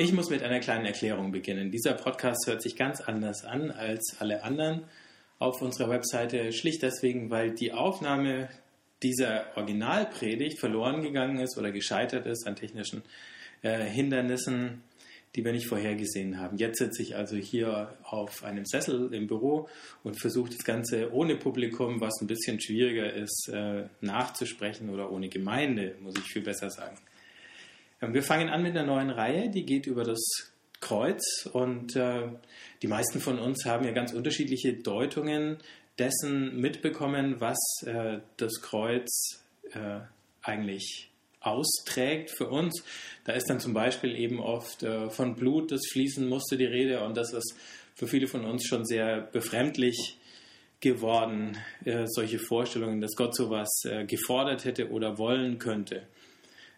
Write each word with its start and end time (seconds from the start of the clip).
Ich 0.00 0.12
muss 0.12 0.30
mit 0.30 0.44
einer 0.44 0.60
kleinen 0.60 0.84
Erklärung 0.84 1.32
beginnen. 1.32 1.72
Dieser 1.72 1.92
Podcast 1.92 2.46
hört 2.46 2.62
sich 2.62 2.76
ganz 2.76 3.00
anders 3.00 3.44
an 3.44 3.72
als 3.72 4.14
alle 4.20 4.44
anderen 4.44 4.84
auf 5.40 5.60
unserer 5.60 5.90
Webseite, 5.90 6.52
schlicht 6.52 6.82
deswegen, 6.82 7.30
weil 7.30 7.50
die 7.50 7.72
Aufnahme 7.72 8.48
dieser 9.02 9.46
Originalpredigt 9.56 10.60
verloren 10.60 11.02
gegangen 11.02 11.40
ist 11.40 11.58
oder 11.58 11.72
gescheitert 11.72 12.26
ist 12.26 12.46
an 12.46 12.54
technischen 12.54 13.02
äh, 13.62 13.86
Hindernissen, 13.86 14.84
die 15.34 15.44
wir 15.44 15.50
nicht 15.50 15.66
vorhergesehen 15.66 16.38
haben. 16.38 16.58
Jetzt 16.58 16.78
sitze 16.78 17.02
ich 17.02 17.16
also 17.16 17.34
hier 17.34 17.98
auf 18.04 18.44
einem 18.44 18.66
Sessel 18.66 19.12
im 19.12 19.26
Büro 19.26 19.68
und 20.04 20.14
versuche 20.20 20.50
das 20.50 20.62
Ganze 20.62 21.12
ohne 21.12 21.34
Publikum, 21.34 22.00
was 22.00 22.20
ein 22.20 22.28
bisschen 22.28 22.60
schwieriger 22.60 23.12
ist, 23.12 23.50
äh, 23.52 23.86
nachzusprechen 24.00 24.90
oder 24.90 25.10
ohne 25.10 25.28
Gemeinde, 25.28 25.96
muss 26.00 26.14
ich 26.16 26.32
viel 26.32 26.42
besser 26.42 26.70
sagen. 26.70 26.98
Wir 28.00 28.22
fangen 28.22 28.48
an 28.48 28.62
mit 28.62 28.76
einer 28.76 28.86
neuen 28.86 29.10
Reihe, 29.10 29.50
die 29.50 29.64
geht 29.66 29.86
über 29.86 30.04
das 30.04 30.20
Kreuz 30.80 31.48
und 31.52 31.96
äh, 31.96 32.28
die 32.80 32.86
meisten 32.86 33.20
von 33.20 33.40
uns 33.40 33.64
haben 33.64 33.84
ja 33.84 33.90
ganz 33.90 34.12
unterschiedliche 34.12 34.74
Deutungen 34.74 35.58
dessen 35.98 36.60
mitbekommen, 36.60 37.40
was 37.40 37.58
äh, 37.84 38.20
das 38.36 38.60
Kreuz 38.62 39.42
äh, 39.72 40.00
eigentlich 40.42 41.10
austrägt 41.40 42.30
für 42.30 42.48
uns. 42.48 42.84
Da 43.24 43.32
ist 43.32 43.50
dann 43.50 43.58
zum 43.58 43.74
Beispiel 43.74 44.14
eben 44.14 44.38
oft 44.38 44.84
äh, 44.84 45.10
von 45.10 45.34
Blut, 45.34 45.72
das 45.72 45.80
fließen 45.90 46.28
musste, 46.28 46.56
die 46.56 46.66
Rede 46.66 47.02
und 47.04 47.16
das 47.16 47.32
ist 47.32 47.56
für 47.96 48.06
viele 48.06 48.28
von 48.28 48.44
uns 48.44 48.64
schon 48.64 48.84
sehr 48.84 49.22
befremdlich 49.22 50.18
geworden, 50.78 51.58
äh, 51.84 52.04
solche 52.06 52.38
Vorstellungen, 52.38 53.00
dass 53.00 53.16
Gott 53.16 53.34
sowas 53.34 53.68
äh, 53.84 54.04
gefordert 54.04 54.64
hätte 54.64 54.90
oder 54.90 55.18
wollen 55.18 55.58
könnte. 55.58 56.06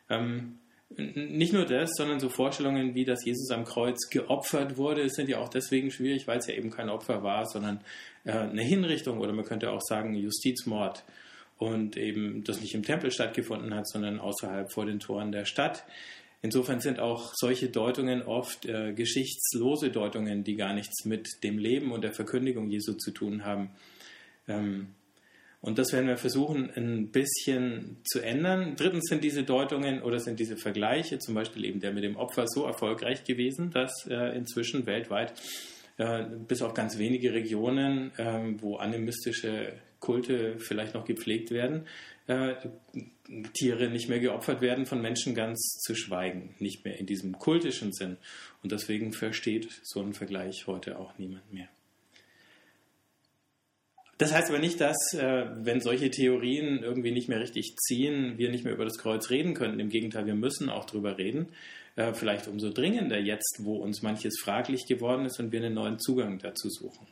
Ähm, 0.08 0.59
nicht 0.96 1.52
nur 1.52 1.64
das, 1.66 1.91
sondern 1.94 2.19
so 2.19 2.28
Vorstellungen 2.28 2.94
wie, 2.94 3.05
dass 3.05 3.24
Jesus 3.24 3.50
am 3.50 3.64
Kreuz 3.64 4.08
geopfert 4.10 4.77
wurde, 4.77 5.08
sind 5.08 5.28
ja 5.28 5.38
auch 5.38 5.48
deswegen 5.48 5.91
schwierig, 5.91 6.27
weil 6.27 6.38
es 6.38 6.47
ja 6.47 6.55
eben 6.55 6.70
kein 6.70 6.88
Opfer 6.88 7.22
war, 7.22 7.47
sondern 7.47 7.80
äh, 8.24 8.32
eine 8.32 8.62
Hinrichtung 8.62 9.19
oder 9.20 9.32
man 9.32 9.44
könnte 9.44 9.70
auch 9.70 9.80
sagen 9.80 10.14
Justizmord 10.14 11.05
und 11.58 11.97
eben 11.97 12.42
das 12.42 12.60
nicht 12.60 12.74
im 12.74 12.82
Tempel 12.82 13.10
stattgefunden 13.10 13.74
hat, 13.74 13.88
sondern 13.88 14.19
außerhalb 14.19 14.72
vor 14.72 14.86
den 14.86 14.98
Toren 14.98 15.30
der 15.30 15.44
Stadt. 15.44 15.84
Insofern 16.42 16.80
sind 16.80 17.00
auch 17.00 17.34
solche 17.34 17.69
Deutungen 17.69 18.22
oft 18.22 18.64
äh, 18.66 18.92
geschichtslose 18.92 19.91
Deutungen, 19.91 20.42
die 20.42 20.56
gar 20.56 20.72
nichts 20.72 21.04
mit 21.04 21.44
dem 21.44 21.58
Leben 21.58 21.92
und 21.92 22.02
der 22.02 22.14
Verkündigung 22.14 22.69
Jesu 22.69 22.94
zu 22.94 23.10
tun 23.10 23.44
haben. 23.44 23.70
Ähm, 24.48 24.88
und 25.62 25.78
das 25.78 25.92
werden 25.92 26.06
wir 26.06 26.16
versuchen, 26.16 26.70
ein 26.75 27.11
bisschen 27.11 27.98
zu 28.05 28.20
ändern. 28.20 28.77
Drittens 28.77 29.08
sind 29.08 29.22
diese 29.22 29.42
Deutungen 29.42 30.03
oder 30.03 30.19
sind 30.19 30.41
diese 30.41 30.56
Vergleiche, 30.56 31.19
zum 31.19 31.34
Beispiel 31.34 31.66
eben 31.66 31.80
der 31.80 31.92
mit 31.92 32.03
dem 32.03 32.16
Opfer, 32.16 32.47
so 32.48 32.64
erfolgreich 32.64 33.25
gewesen, 33.25 33.70
dass 33.70 34.06
äh, 34.08 34.34
inzwischen 34.36 34.86
weltweit 34.86 35.34
äh, 35.98 36.25
bis 36.48 36.62
auf 36.62 36.72
ganz 36.72 36.97
wenige 36.97 37.34
Regionen, 37.34 38.11
äh, 38.16 38.55
wo 38.58 38.77
animistische 38.77 39.75
Kulte 39.98 40.58
vielleicht 40.58 40.94
noch 40.94 41.05
gepflegt 41.05 41.50
werden, 41.50 41.86
äh, 42.27 42.55
Tiere 43.53 43.91
nicht 43.91 44.08
mehr 44.08 44.19
geopfert 44.19 44.62
werden, 44.62 44.86
von 44.86 45.03
Menschen 45.03 45.34
ganz 45.34 45.78
zu 45.84 45.94
schweigen, 45.94 46.55
nicht 46.58 46.86
mehr 46.86 46.98
in 46.98 47.05
diesem 47.05 47.38
kultischen 47.38 47.92
Sinn. 47.92 48.16
Und 48.62 48.72
deswegen 48.72 49.12
versteht 49.12 49.69
so 49.83 50.00
ein 50.00 50.14
Vergleich 50.14 50.66
heute 50.66 50.98
auch 50.98 51.19
niemand 51.19 51.53
mehr. 51.53 51.69
Das 54.20 54.34
heißt 54.34 54.50
aber 54.50 54.58
nicht, 54.58 54.82
dass, 54.82 55.14
äh, 55.14 55.47
wenn 55.64 55.81
solche 55.81 56.10
Theorien 56.10 56.82
irgendwie 56.82 57.10
nicht 57.10 57.31
mehr 57.31 57.41
richtig 57.41 57.75
ziehen, 57.78 58.36
wir 58.36 58.50
nicht 58.50 58.64
mehr 58.64 58.75
über 58.75 58.84
das 58.84 58.98
Kreuz 58.98 59.31
reden 59.31 59.54
können. 59.54 59.81
Im 59.81 59.88
Gegenteil, 59.88 60.26
wir 60.26 60.34
müssen 60.34 60.69
auch 60.69 60.84
drüber 60.84 61.16
reden. 61.16 61.48
Äh, 61.97 62.12
vielleicht 62.12 62.47
umso 62.47 62.69
dringender 62.69 63.19
jetzt, 63.19 63.60
wo 63.60 63.76
uns 63.76 64.03
manches 64.03 64.38
fraglich 64.38 64.84
geworden 64.86 65.25
ist 65.25 65.41
und 65.41 65.53
wir 65.53 65.60
einen 65.60 65.72
neuen 65.72 65.98
Zugang 65.98 66.38
dazu 66.38 66.69
suchen. 66.69 67.06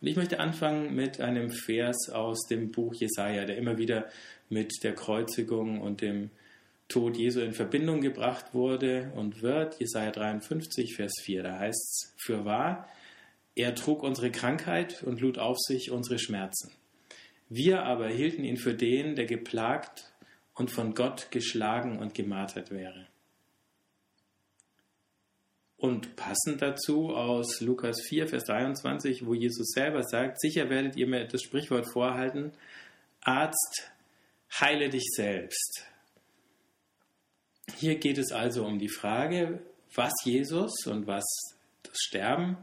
Und 0.00 0.08
ich 0.08 0.16
möchte 0.16 0.40
anfangen 0.40 0.92
mit 0.92 1.20
einem 1.20 1.50
Vers 1.50 2.10
aus 2.10 2.40
dem 2.48 2.72
Buch 2.72 2.94
Jesaja, 2.94 3.44
der 3.44 3.56
immer 3.56 3.78
wieder 3.78 4.08
mit 4.48 4.72
der 4.82 4.96
Kreuzigung 4.96 5.80
und 5.80 6.00
dem 6.00 6.30
Tod 6.88 7.16
Jesu 7.16 7.42
in 7.42 7.52
Verbindung 7.52 8.00
gebracht 8.00 8.54
wurde 8.54 9.12
und 9.14 9.40
wird. 9.40 9.78
Jesaja 9.78 10.10
53, 10.10 10.96
Vers 10.96 11.12
4. 11.22 11.44
Da 11.44 11.60
heißt 11.60 11.78
es: 11.78 12.14
Für 12.18 12.44
wahr, 12.44 12.88
er 13.60 13.74
trug 13.74 14.02
unsere 14.02 14.30
Krankheit 14.30 15.02
und 15.02 15.20
lud 15.20 15.38
auf 15.38 15.58
sich 15.58 15.90
unsere 15.90 16.18
Schmerzen. 16.18 16.72
Wir 17.48 17.82
aber 17.82 18.08
hielten 18.08 18.44
ihn 18.44 18.56
für 18.56 18.74
den, 18.74 19.16
der 19.16 19.26
geplagt 19.26 20.12
und 20.54 20.70
von 20.70 20.94
Gott 20.94 21.30
geschlagen 21.30 21.98
und 21.98 22.14
gemartert 22.14 22.70
wäre. 22.70 23.06
Und 25.76 26.14
passend 26.14 26.60
dazu 26.60 27.08
aus 27.08 27.60
Lukas 27.60 28.02
4, 28.02 28.28
Vers 28.28 28.44
23, 28.44 29.24
wo 29.24 29.32
Jesus 29.32 29.70
selber 29.70 30.02
sagt, 30.02 30.38
sicher 30.40 30.68
werdet 30.68 30.96
ihr 30.96 31.06
mir 31.06 31.24
das 31.26 31.42
Sprichwort 31.42 31.90
vorhalten, 31.90 32.52
Arzt, 33.22 33.90
heile 34.60 34.90
dich 34.90 35.08
selbst. 35.16 35.86
Hier 37.78 37.96
geht 37.96 38.18
es 38.18 38.30
also 38.30 38.64
um 38.64 38.78
die 38.78 38.90
Frage, 38.90 39.60
was 39.94 40.12
Jesus 40.24 40.86
und 40.86 41.06
was 41.06 41.24
das 41.82 41.98
Sterben 41.98 42.58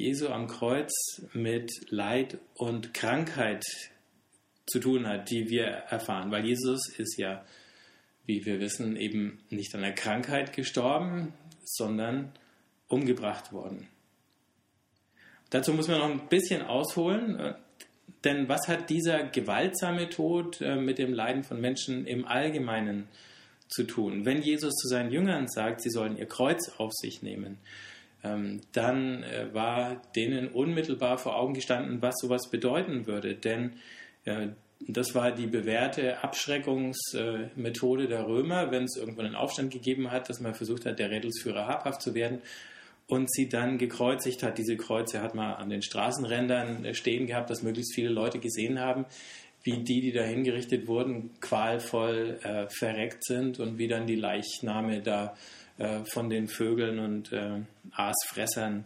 Jesu 0.00 0.28
am 0.28 0.48
Kreuz 0.48 0.90
mit 1.32 1.70
Leid 1.90 2.38
und 2.54 2.94
Krankheit 2.94 3.64
zu 4.66 4.80
tun 4.80 5.06
hat, 5.06 5.30
die 5.30 5.48
wir 5.50 5.64
erfahren. 5.64 6.30
Weil 6.30 6.46
Jesus 6.46 6.88
ist 6.96 7.18
ja, 7.18 7.44
wie 8.26 8.44
wir 8.44 8.60
wissen, 8.60 8.96
eben 8.96 9.40
nicht 9.50 9.74
an 9.74 9.82
der 9.82 9.94
Krankheit 9.94 10.52
gestorben, 10.52 11.32
sondern 11.64 12.32
umgebracht 12.88 13.52
worden. 13.52 13.88
Dazu 15.50 15.72
muss 15.72 15.88
man 15.88 15.98
noch 15.98 16.10
ein 16.10 16.28
bisschen 16.28 16.62
ausholen, 16.62 17.54
denn 18.24 18.48
was 18.48 18.68
hat 18.68 18.90
dieser 18.90 19.24
gewaltsame 19.24 20.08
Tod 20.08 20.60
äh, 20.60 20.76
mit 20.76 20.98
dem 20.98 21.14
Leiden 21.14 21.42
von 21.42 21.60
Menschen 21.60 22.06
im 22.06 22.26
Allgemeinen 22.26 23.08
zu 23.68 23.84
tun? 23.84 24.24
Wenn 24.24 24.42
Jesus 24.42 24.74
zu 24.74 24.88
seinen 24.88 25.10
Jüngern 25.10 25.48
sagt, 25.48 25.82
sie 25.82 25.90
sollen 25.90 26.18
ihr 26.18 26.26
Kreuz 26.26 26.68
auf 26.76 26.92
sich 26.92 27.22
nehmen, 27.22 27.58
dann 28.22 29.22
äh, 29.22 29.52
war 29.52 30.02
denen 30.14 30.48
unmittelbar 30.48 31.18
vor 31.18 31.36
Augen 31.36 31.54
gestanden, 31.54 32.02
was 32.02 32.16
sowas 32.20 32.50
bedeuten 32.50 33.06
würde. 33.06 33.34
Denn 33.34 33.74
äh, 34.24 34.48
das 34.86 35.14
war 35.14 35.32
die 35.32 35.46
bewährte 35.46 36.22
Abschreckungsmethode 36.22 38.08
der 38.08 38.26
Römer, 38.26 38.70
wenn 38.70 38.84
es 38.84 38.96
irgendwann 38.96 39.26
einen 39.26 39.34
Aufstand 39.34 39.72
gegeben 39.72 40.10
hat, 40.10 40.28
dass 40.28 40.40
man 40.40 40.54
versucht 40.54 40.86
hat, 40.86 40.98
der 40.98 41.10
Rädelsführer 41.10 41.66
habhaft 41.66 42.02
zu 42.02 42.14
werden 42.14 42.40
und 43.06 43.30
sie 43.30 43.48
dann 43.48 43.76
gekreuzigt 43.76 44.42
hat. 44.42 44.58
Diese 44.58 44.76
Kreuze 44.76 45.20
hat 45.20 45.34
man 45.34 45.54
an 45.54 45.68
den 45.68 45.82
Straßenrändern 45.82 46.84
äh, 46.84 46.94
stehen 46.94 47.26
gehabt, 47.26 47.50
dass 47.50 47.62
möglichst 47.62 47.94
viele 47.94 48.10
Leute 48.10 48.38
gesehen 48.38 48.80
haben, 48.80 49.06
wie 49.62 49.82
die, 49.82 50.00
die 50.00 50.12
da 50.12 50.22
hingerichtet 50.22 50.86
wurden, 50.86 51.30
qualvoll 51.40 52.38
äh, 52.42 52.66
verreckt 52.70 53.24
sind 53.24 53.60
und 53.60 53.76
wie 53.78 53.88
dann 53.88 54.06
die 54.06 54.16
Leichname 54.16 55.02
da 55.02 55.26
äh, 55.26 55.59
von 56.04 56.28
den 56.28 56.48
Vögeln 56.48 56.98
und 56.98 57.32
äh, 57.32 57.60
Aasfressern 57.92 58.84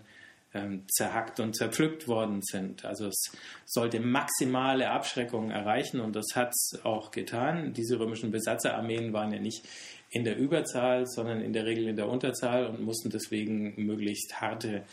äh, 0.53 0.79
zerhackt 0.87 1.41
und 1.41 1.57
zerpflückt 1.57 2.07
worden 2.07 2.41
sind. 2.43 2.85
Also 2.85 3.09
es 3.09 3.33
sollte 3.67 4.01
maximale 4.01 4.91
Abschreckung 4.91 5.51
erreichen 5.51 6.01
und 6.01 6.15
das 6.15 6.27
hat 6.35 6.51
es 6.51 6.85
auch 6.85 7.11
getan. 7.11 7.73
Diese 7.73 7.99
römischen 7.99 8.31
Besatzerarmeen 8.31 9.13
waren 9.13 9.33
ja 9.33 9.41
nicht 9.41 9.67
in 10.11 10.23
der 10.23 10.37
Überzahl, 10.37 11.07
sondern 11.07 11.41
in 11.41 11.53
der 11.53 11.67
Regel 11.67 11.89
in 11.89 11.97
der 11.97 12.09
Unterzahl 12.09 12.67
und 12.67 12.81
mussten 12.81 13.11
deswegen 13.11 13.75
möglichst 13.77 14.41
harte 14.41 14.85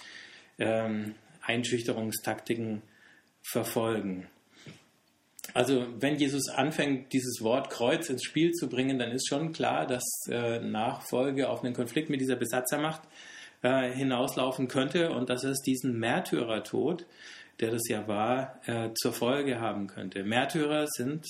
ähm, 0.57 1.13
Einschüchterungstaktiken 1.43 2.81
verfolgen. 3.43 4.27
Also 5.53 5.85
wenn 5.99 6.17
Jesus 6.17 6.49
anfängt, 6.49 7.13
dieses 7.13 7.41
Wort 7.41 7.69
Kreuz 7.69 8.09
ins 8.09 8.23
Spiel 8.23 8.51
zu 8.51 8.69
bringen, 8.69 8.99
dann 8.99 9.11
ist 9.11 9.27
schon 9.27 9.51
klar, 9.51 9.85
dass 9.85 10.03
äh, 10.29 10.59
Nachfolge 10.59 11.49
auf 11.49 11.63
einen 11.63 11.73
Konflikt 11.73 12.09
mit 12.09 12.21
dieser 12.21 12.35
Besatzermacht 12.35 13.01
äh, 13.61 13.91
hinauslaufen 13.91 14.67
könnte 14.67 15.11
und 15.11 15.29
dass 15.29 15.43
es 15.43 15.61
diesen 15.61 15.99
Märtyrertod, 15.99 17.05
der 17.59 17.71
das 17.71 17.87
ja 17.87 18.07
war, 18.07 18.59
äh, 18.65 18.89
zur 18.95 19.13
Folge 19.13 19.59
haben 19.59 19.87
könnte. 19.87 20.23
Märtyrer 20.23 20.87
sind 20.87 21.25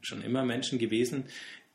schon 0.00 0.22
immer 0.22 0.44
Menschen 0.44 0.78
gewesen, 0.78 1.24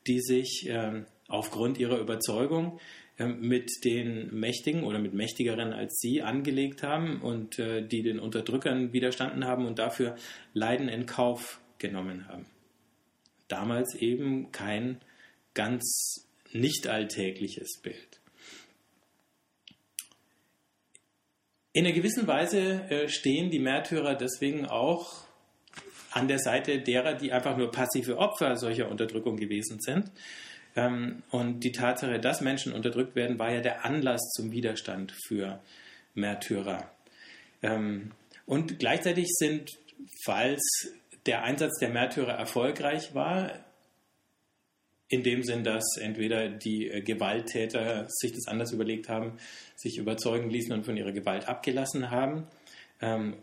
die 0.08 0.20
sich 0.20 0.66
ähm, 0.68 1.06
aufgrund 1.28 1.78
ihrer 1.78 2.00
Überzeugung 2.00 2.80
ähm, 3.18 3.40
mit 3.42 3.70
den 3.84 4.34
Mächtigen 4.38 4.84
oder 4.84 5.00
mit 5.00 5.14
Mächtigeren 5.14 5.74
als 5.74 5.98
sie 6.00 6.22
angelegt 6.22 6.84
haben 6.84 7.22
und 7.22 7.60
äh, 7.60 7.86
die 7.88 8.04
den 8.04 8.20
Unterdrückern 8.20 8.94
widerstanden 8.94 9.46
haben 9.46 9.66
und 9.66 9.80
dafür 9.80 10.16
Leiden 10.54 10.90
in 10.90 11.06
Kauf 11.06 11.62
genommen 11.88 12.28
haben. 12.28 12.46
Damals 13.48 13.96
eben 13.96 14.52
kein 14.52 15.02
ganz 15.54 16.28
nicht 16.52 16.88
alltägliches 16.88 17.80
Bild. 17.82 18.20
In 21.74 21.86
einer 21.86 21.94
gewissen 21.94 22.26
Weise 22.26 22.90
äh, 22.90 23.10
stehen 23.10 23.52
die 23.52 23.60
Märtyrer 23.60 24.16
deswegen 24.16 24.66
auch 24.66 25.26
an 26.12 26.30
der 26.30 26.40
Seite 26.40 26.80
derer, 26.80 27.16
die 27.16 27.34
einfach 27.34 27.58
nur 27.58 27.72
passive 27.72 28.18
Opfer 28.18 28.56
solcher 28.56 28.90
Unterdrückung 28.90 29.36
gewesen 29.36 29.82
sind. 29.82 30.10
Ähm, 30.78 31.24
und 31.32 31.66
die 31.66 31.74
Tatsache, 31.74 32.20
dass 32.20 32.40
Menschen 32.40 32.72
unterdrückt 32.72 33.16
werden, 33.16 33.38
war 33.40 33.54
ja 33.54 33.60
der 33.60 33.84
Anlass 33.84 34.22
zum 34.36 34.52
Widerstand 34.54 35.14
für 35.28 35.60
Märtyrer. 36.14 36.90
Ähm, 37.62 38.12
und 38.46 38.80
gleichzeitig 38.80 39.28
sind, 39.38 39.78
falls 40.24 40.62
der 41.26 41.44
Einsatz 41.44 41.80
der 41.80 41.90
Märtyrer 41.90 42.34
erfolgreich 42.34 43.16
war, 43.16 43.52
in 45.08 45.24
dem 45.24 45.44
Sinn, 45.44 45.64
dass 45.64 45.98
entweder 46.00 46.50
die 46.50 46.90
äh, 46.90 47.02
Gewalttäter 47.02 48.08
sich 48.10 48.32
das 48.32 48.48
anders 48.48 48.72
überlegt 48.72 49.08
haben, 49.08 49.38
sich 49.76 49.98
überzeugen 49.98 50.50
ließen 50.50 50.74
und 50.74 50.86
von 50.86 50.98
ihrer 50.98 51.12
Gewalt 51.12 51.48
abgelassen 51.48 52.10
haben, 52.10 52.48
ähm, 53.02 53.36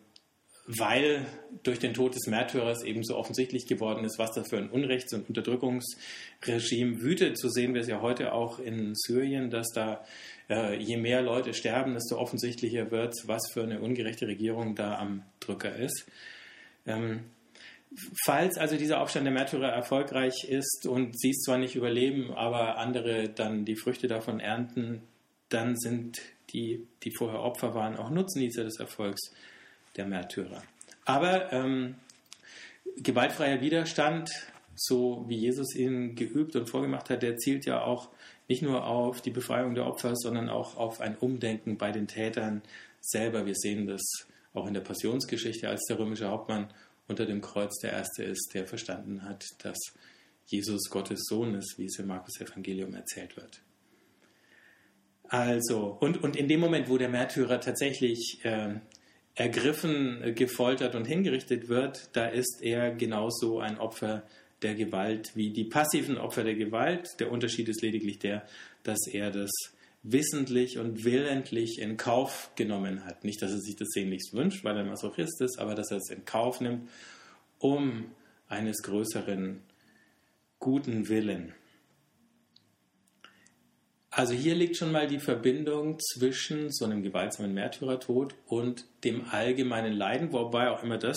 weil 0.66 1.26
durch 1.62 1.78
den 1.78 1.94
Tod 1.94 2.14
des 2.14 2.26
Märtyrers 2.26 2.84
eben 2.84 3.02
so 3.04 3.16
offensichtlich 3.16 3.66
geworden 3.66 4.04
ist, 4.04 4.18
was 4.18 4.32
da 4.32 4.44
für 4.44 4.58
ein 4.58 4.70
Unrechts- 4.70 5.12
und 5.12 5.28
Unterdrückungsregime 5.28 7.00
wütet. 7.00 7.38
So 7.38 7.48
sehen 7.48 7.74
wir 7.74 7.80
es 7.80 7.88
ja 7.88 8.00
heute 8.00 8.32
auch 8.32 8.58
in 8.58 8.94
Syrien, 8.94 9.50
dass 9.50 9.68
da 9.72 10.04
äh, 10.48 10.76
je 10.76 10.96
mehr 10.96 11.22
Leute 11.22 11.52
sterben, 11.54 11.94
desto 11.94 12.16
offensichtlicher 12.16 12.90
wird, 12.90 13.14
was 13.26 13.42
für 13.52 13.62
eine 13.62 13.80
ungerechte 13.80 14.26
Regierung 14.26 14.74
da 14.74 14.98
am 14.98 15.22
Drücker 15.40 15.74
ist. 15.74 16.06
Ähm, 16.86 17.24
falls 18.24 18.58
also 18.58 18.76
dieser 18.76 19.00
Aufstand 19.00 19.26
der 19.26 19.32
Märtyrer 19.32 19.68
erfolgreich 19.68 20.44
ist 20.48 20.86
und 20.86 21.18
sie 21.18 21.30
es 21.30 21.42
zwar 21.42 21.58
nicht 21.58 21.74
überleben, 21.74 22.32
aber 22.32 22.78
andere 22.78 23.28
dann 23.28 23.64
die 23.64 23.76
Früchte 23.76 24.08
davon 24.08 24.40
ernten, 24.40 25.02
dann 25.48 25.76
sind 25.76 26.20
die, 26.50 26.86
die 27.02 27.12
vorher 27.16 27.40
Opfer 27.40 27.74
waren, 27.74 27.96
auch 27.96 28.10
Nutznießer 28.10 28.64
des 28.64 28.78
Erfolgs 28.78 29.32
der 29.96 30.06
Märtyrer. 30.06 30.62
Aber 31.04 31.52
ähm, 31.52 31.96
gewaltfreier 32.96 33.60
Widerstand, 33.60 34.30
so 34.74 35.24
wie 35.28 35.36
Jesus 35.36 35.74
ihn 35.74 36.14
geübt 36.14 36.56
und 36.56 36.68
vorgemacht 36.68 37.10
hat, 37.10 37.22
der 37.22 37.36
zielt 37.36 37.66
ja 37.66 37.82
auch 37.82 38.08
nicht 38.48 38.62
nur 38.62 38.86
auf 38.86 39.20
die 39.20 39.30
Befreiung 39.30 39.74
der 39.74 39.86
Opfer, 39.86 40.16
sondern 40.16 40.48
auch 40.48 40.76
auf 40.76 41.00
ein 41.00 41.16
Umdenken 41.16 41.78
bei 41.78 41.92
den 41.92 42.06
Tätern 42.06 42.62
selber. 43.00 43.46
Wir 43.46 43.54
sehen 43.54 43.86
das 43.86 44.02
auch 44.54 44.66
in 44.66 44.74
der 44.74 44.80
Passionsgeschichte, 44.80 45.68
als 45.68 45.84
der 45.88 45.98
römische 45.98 46.28
Hauptmann 46.28 46.68
unter 47.12 47.26
dem 47.26 47.42
Kreuz 47.42 47.78
der 47.80 47.92
Erste 47.92 48.24
ist, 48.24 48.52
der 48.54 48.66
verstanden 48.66 49.22
hat, 49.22 49.44
dass 49.62 49.78
Jesus 50.46 50.88
Gottes 50.88 51.24
Sohn 51.28 51.54
ist, 51.54 51.78
wie 51.78 51.84
es 51.84 51.98
im 51.98 52.06
Markus 52.06 52.40
Evangelium 52.40 52.94
erzählt 52.94 53.36
wird. 53.36 53.60
Also, 55.28 55.96
und, 56.00 56.22
und 56.22 56.36
in 56.36 56.48
dem 56.48 56.60
Moment, 56.60 56.88
wo 56.88 56.96
der 56.98 57.08
Märtyrer 57.08 57.60
tatsächlich 57.60 58.40
äh, 58.44 58.74
ergriffen, 59.34 60.34
gefoltert 60.34 60.94
und 60.94 61.06
hingerichtet 61.06 61.68
wird, 61.68 62.10
da 62.14 62.26
ist 62.26 62.62
er 62.62 62.94
genauso 62.94 63.60
ein 63.60 63.78
Opfer 63.78 64.24
der 64.62 64.74
Gewalt 64.74 65.32
wie 65.34 65.50
die 65.50 65.64
passiven 65.64 66.16
Opfer 66.16 66.44
der 66.44 66.54
Gewalt. 66.54 67.08
Der 67.20 67.30
Unterschied 67.30 67.68
ist 67.68 67.82
lediglich 67.82 68.18
der, 68.18 68.46
dass 68.84 69.06
er 69.06 69.30
das 69.30 69.50
wissentlich 70.02 70.78
und 70.78 71.04
willentlich 71.04 71.78
in 71.78 71.96
Kauf 71.96 72.50
genommen 72.56 73.04
hat. 73.04 73.24
Nicht, 73.24 73.40
dass 73.40 73.52
er 73.52 73.60
sich 73.60 73.76
das 73.76 73.88
sehnlichst 73.90 74.32
wünscht, 74.32 74.64
weil 74.64 74.76
er 74.76 74.84
Masochist 74.84 75.40
ist, 75.40 75.58
aber 75.58 75.74
dass 75.74 75.90
er 75.90 75.98
es 75.98 76.10
in 76.10 76.24
Kauf 76.24 76.60
nimmt, 76.60 76.88
um 77.58 78.06
eines 78.48 78.82
größeren 78.82 79.60
guten 80.58 81.08
Willen. 81.08 81.54
Also 84.10 84.34
hier 84.34 84.54
liegt 84.54 84.76
schon 84.76 84.92
mal 84.92 85.06
die 85.06 85.20
Verbindung 85.20 85.98
zwischen 85.98 86.70
so 86.70 86.84
einem 86.84 87.02
gewaltsamen 87.02 87.54
Märtyrertod 87.54 88.34
und 88.44 88.84
dem 89.04 89.24
allgemeinen 89.30 89.94
Leiden, 89.94 90.32
wobei 90.32 90.68
auch 90.68 90.82
immer 90.82 90.98
das 90.98 91.16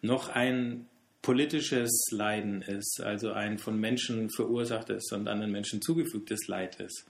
noch 0.00 0.28
ein 0.28 0.86
politisches 1.22 2.08
Leiden 2.10 2.62
ist, 2.62 3.00
also 3.00 3.30
ein 3.30 3.58
von 3.58 3.78
Menschen 3.78 4.28
verursachtes 4.28 5.12
und 5.12 5.28
anderen 5.28 5.52
Menschen 5.52 5.80
zugefügtes 5.80 6.48
Leid 6.48 6.80
ist. 6.80 7.06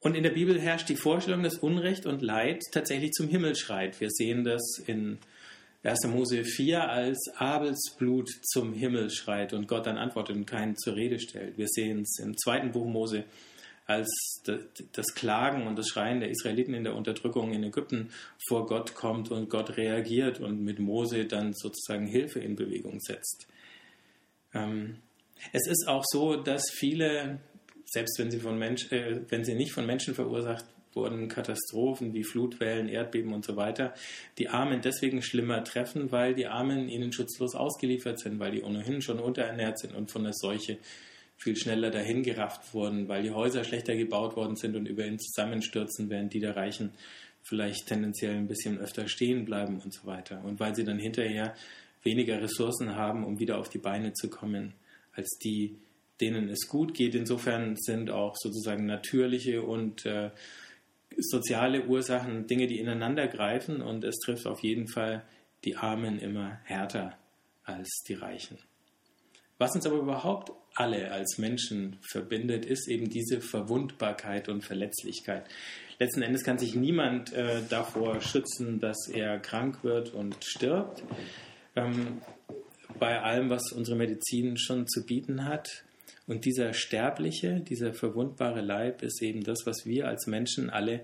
Und 0.00 0.16
in 0.16 0.22
der 0.22 0.30
Bibel 0.30 0.60
herrscht 0.60 0.88
die 0.88 0.96
Vorstellung, 0.96 1.42
dass 1.42 1.58
Unrecht 1.58 2.06
und 2.06 2.22
Leid 2.22 2.62
tatsächlich 2.72 3.12
zum 3.12 3.28
Himmel 3.28 3.56
schreit. 3.56 4.00
Wir 4.00 4.10
sehen 4.10 4.44
das 4.44 4.78
in 4.86 5.18
1. 5.82 6.06
Mose 6.08 6.44
4, 6.44 6.88
als 6.88 7.18
Abels 7.36 7.94
Blut 7.98 8.28
zum 8.42 8.72
Himmel 8.72 9.10
schreit 9.10 9.52
und 9.52 9.66
Gott 9.68 9.86
dann 9.86 9.98
antwortet 9.98 10.36
und 10.36 10.46
keinen 10.46 10.76
zur 10.76 10.94
Rede 10.94 11.18
stellt. 11.18 11.56
Wir 11.58 11.68
sehen 11.68 12.02
es 12.02 12.18
im 12.20 12.36
zweiten 12.36 12.72
Buch 12.72 12.86
Mose, 12.86 13.24
als 13.86 14.42
das 14.92 15.14
Klagen 15.14 15.66
und 15.66 15.78
das 15.78 15.88
Schreien 15.88 16.20
der 16.20 16.30
Israeliten 16.30 16.74
in 16.74 16.84
der 16.84 16.94
Unterdrückung 16.94 17.52
in 17.52 17.64
Ägypten 17.64 18.10
vor 18.46 18.66
Gott 18.66 18.94
kommt 18.94 19.30
und 19.30 19.48
Gott 19.48 19.76
reagiert 19.76 20.40
und 20.40 20.62
mit 20.62 20.78
Mose 20.78 21.24
dann 21.24 21.54
sozusagen 21.54 22.06
Hilfe 22.06 22.40
in 22.40 22.54
Bewegung 22.54 23.00
setzt. 23.00 23.48
Ähm, 24.52 24.98
es 25.52 25.66
ist 25.66 25.86
auch 25.88 26.04
so, 26.06 26.36
dass 26.36 26.70
viele, 26.70 27.40
selbst 27.90 28.18
wenn 28.18 28.30
sie, 28.30 28.38
von 28.38 28.58
Mensch, 28.58 28.92
äh, 28.92 29.20
wenn 29.28 29.44
sie 29.44 29.54
nicht 29.54 29.72
von 29.72 29.86
Menschen 29.86 30.14
verursacht 30.14 30.64
wurden 30.94 31.28
Katastrophen 31.28 32.14
wie 32.14 32.24
Flutwellen, 32.24 32.88
Erdbeben 32.88 33.32
und 33.32 33.44
so 33.44 33.56
weiter, 33.56 33.94
die 34.38 34.48
Armen 34.48 34.80
deswegen 34.80 35.22
schlimmer 35.22 35.62
treffen, 35.62 36.10
weil 36.10 36.34
die 36.34 36.46
Armen 36.46 36.88
ihnen 36.88 37.12
schutzlos 37.12 37.54
ausgeliefert 37.54 38.18
sind, 38.18 38.38
weil 38.38 38.52
die 38.52 38.62
ohnehin 38.62 39.00
schon 39.00 39.18
unterernährt 39.18 39.78
sind 39.78 39.94
und 39.94 40.10
von 40.10 40.24
der 40.24 40.32
Seuche 40.32 40.78
viel 41.36 41.56
schneller 41.56 41.90
dahingerafft 41.90 42.74
wurden, 42.74 43.06
weil 43.08 43.22
die 43.22 43.30
Häuser 43.30 43.62
schlechter 43.62 43.94
gebaut 43.94 44.34
worden 44.34 44.56
sind 44.56 44.74
und 44.74 44.86
über 44.86 45.06
ihn 45.06 45.18
zusammenstürzen, 45.18 46.10
während 46.10 46.32
die 46.34 46.40
der 46.40 46.56
Reichen 46.56 46.90
vielleicht 47.42 47.86
tendenziell 47.86 48.34
ein 48.34 48.48
bisschen 48.48 48.78
öfter 48.78 49.08
stehen 49.08 49.44
bleiben 49.44 49.80
und 49.80 49.94
so 49.94 50.04
weiter. 50.04 50.42
Und 50.44 50.58
weil 50.58 50.74
sie 50.74 50.84
dann 50.84 50.98
hinterher 50.98 51.54
weniger 52.02 52.42
Ressourcen 52.42 52.96
haben, 52.96 53.24
um 53.24 53.38
wieder 53.38 53.58
auf 53.58 53.68
die 53.68 53.78
Beine 53.78 54.12
zu 54.12 54.28
kommen, 54.28 54.74
als 55.12 55.38
die, 55.42 55.76
denen 56.20 56.48
es 56.48 56.68
gut 56.68 56.94
geht. 56.94 57.14
Insofern 57.14 57.76
sind 57.76 58.10
auch 58.10 58.34
sozusagen 58.36 58.86
natürliche 58.86 59.62
und 59.62 60.06
äh, 60.06 60.30
soziale 61.16 61.86
Ursachen 61.86 62.46
Dinge, 62.46 62.66
die 62.66 62.78
ineinander 62.78 63.26
greifen 63.28 63.80
und 63.80 64.04
es 64.04 64.16
trifft 64.18 64.46
auf 64.46 64.62
jeden 64.62 64.88
Fall 64.88 65.24
die 65.64 65.76
Armen 65.76 66.18
immer 66.18 66.60
härter 66.64 67.18
als 67.64 68.02
die 68.06 68.14
Reichen. 68.14 68.58
Was 69.58 69.74
uns 69.74 69.86
aber 69.86 69.96
überhaupt 69.96 70.52
alle 70.74 71.10
als 71.10 71.38
Menschen 71.38 71.98
verbindet, 72.00 72.64
ist 72.64 72.88
eben 72.88 73.08
diese 73.10 73.40
Verwundbarkeit 73.40 74.48
und 74.48 74.62
Verletzlichkeit. 74.62 75.44
Letzten 75.98 76.22
Endes 76.22 76.44
kann 76.44 76.58
sich 76.58 76.76
niemand 76.76 77.32
äh, 77.32 77.62
davor 77.68 78.20
schützen, 78.20 78.78
dass 78.78 79.08
er 79.08 79.40
krank 79.40 79.82
wird 79.82 80.14
und 80.14 80.36
stirbt. 80.44 81.02
Ähm, 81.74 82.22
bei 83.00 83.20
allem, 83.20 83.50
was 83.50 83.72
unsere 83.72 83.96
Medizin 83.96 84.56
schon 84.56 84.86
zu 84.86 85.04
bieten 85.04 85.44
hat. 85.44 85.84
Und 86.28 86.44
dieser 86.44 86.74
sterbliche, 86.74 87.60
dieser 87.60 87.94
verwundbare 87.94 88.60
Leib 88.60 89.02
ist 89.02 89.22
eben 89.22 89.42
das, 89.42 89.64
was 89.64 89.86
wir 89.86 90.06
als 90.06 90.26
Menschen 90.26 90.68
alle 90.68 91.00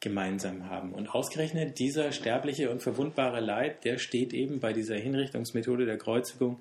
gemeinsam 0.00 0.68
haben. 0.68 0.92
Und 0.92 1.08
ausgerechnet 1.08 1.78
dieser 1.78 2.12
sterbliche 2.12 2.70
und 2.70 2.82
verwundbare 2.82 3.40
Leib, 3.40 3.80
der 3.80 3.98
steht 3.98 4.32
eben 4.32 4.60
bei 4.60 4.72
dieser 4.72 4.96
Hinrichtungsmethode 4.96 5.86
der 5.86 5.96
Kreuzigung 5.96 6.60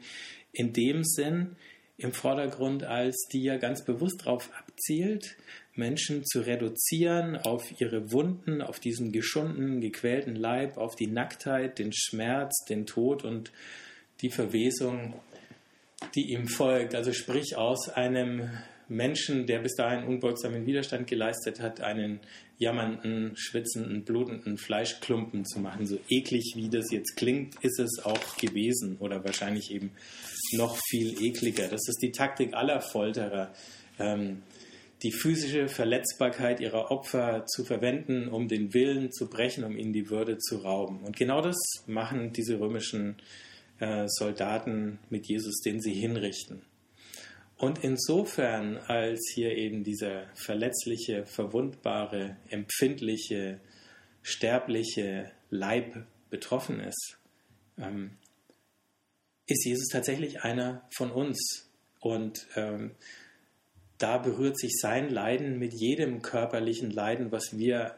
in 0.53 0.73
dem 0.73 1.03
Sinn 1.03 1.57
im 1.97 2.13
Vordergrund, 2.13 2.83
als 2.83 3.27
die 3.31 3.43
ja 3.43 3.57
ganz 3.57 3.83
bewusst 3.83 4.21
darauf 4.21 4.49
abzielt, 4.57 5.35
Menschen 5.75 6.25
zu 6.25 6.39
reduzieren 6.39 7.35
auf 7.35 7.79
ihre 7.79 8.11
Wunden, 8.11 8.61
auf 8.61 8.79
diesen 8.79 9.11
geschundenen, 9.11 9.81
gequälten 9.81 10.35
Leib, 10.35 10.77
auf 10.77 10.95
die 10.95 11.07
Nacktheit, 11.07 11.77
den 11.77 11.91
Schmerz, 11.93 12.65
den 12.69 12.85
Tod 12.85 13.23
und 13.23 13.51
die 14.21 14.31
Verwesung 14.31 15.13
die 16.15 16.31
ihm 16.31 16.47
folgt. 16.47 16.95
Also 16.95 17.13
sprich 17.13 17.55
aus 17.55 17.89
einem 17.89 18.49
Menschen, 18.89 19.47
der 19.47 19.59
bis 19.59 19.75
dahin 19.75 20.07
unbeugsamen 20.07 20.65
Widerstand 20.65 21.07
geleistet 21.07 21.59
hat, 21.59 21.81
einen 21.81 22.19
jammernden, 22.57 23.33
schwitzenden, 23.35 24.03
blutenden 24.03 24.57
Fleischklumpen 24.57 25.45
zu 25.45 25.59
machen. 25.59 25.85
So 25.85 25.99
eklig 26.09 26.53
wie 26.55 26.69
das 26.69 26.91
jetzt 26.91 27.15
klingt, 27.17 27.55
ist 27.63 27.79
es 27.79 27.99
auch 28.03 28.37
gewesen 28.37 28.97
oder 28.99 29.23
wahrscheinlich 29.23 29.71
eben 29.71 29.91
noch 30.53 30.77
viel 30.89 31.21
ekliger. 31.21 31.67
Das 31.67 31.87
ist 31.87 31.99
die 32.01 32.11
Taktik 32.11 32.53
aller 32.53 32.81
Folterer, 32.81 33.53
ähm, 33.99 34.43
die 35.03 35.11
physische 35.11 35.67
Verletzbarkeit 35.67 36.59
ihrer 36.59 36.89
Opfer 36.89 37.45
zu 37.45 37.63
verwenden, 37.65 38.29
um 38.29 38.47
den 38.47 38.73
Willen 38.73 39.11
zu 39.11 39.29
brechen, 39.29 39.63
um 39.63 39.77
ihnen 39.77 39.93
die 39.93 40.09
Würde 40.09 40.39
zu 40.39 40.57
rauben. 40.57 41.01
Und 41.01 41.15
genau 41.15 41.41
das 41.41 41.57
machen 41.85 42.33
diese 42.33 42.59
römischen 42.59 43.11
äh, 43.11 43.21
Soldaten 44.07 44.99
mit 45.09 45.27
Jesus, 45.27 45.61
den 45.61 45.79
sie 45.81 45.93
hinrichten. 45.93 46.63
Und 47.57 47.83
insofern, 47.83 48.77
als 48.77 49.31
hier 49.33 49.55
eben 49.55 49.83
dieser 49.83 50.27
verletzliche, 50.35 51.25
verwundbare, 51.25 52.37
empfindliche, 52.49 53.59
sterbliche 54.21 55.31
Leib 55.49 56.05
betroffen 56.29 56.79
ist, 56.79 57.17
ähm, 57.79 58.17
ist 59.47 59.65
Jesus 59.65 59.87
tatsächlich 59.87 60.41
einer 60.41 60.87
von 60.91 61.09
uns. 61.09 61.71
Und 61.99 62.47
ähm, 62.55 62.91
da 63.97 64.19
berührt 64.19 64.59
sich 64.59 64.77
sein 64.79 65.09
Leiden 65.09 65.57
mit 65.57 65.73
jedem 65.73 66.21
körperlichen 66.21 66.91
Leiden, 66.91 67.31
was 67.31 67.57
wir 67.57 67.97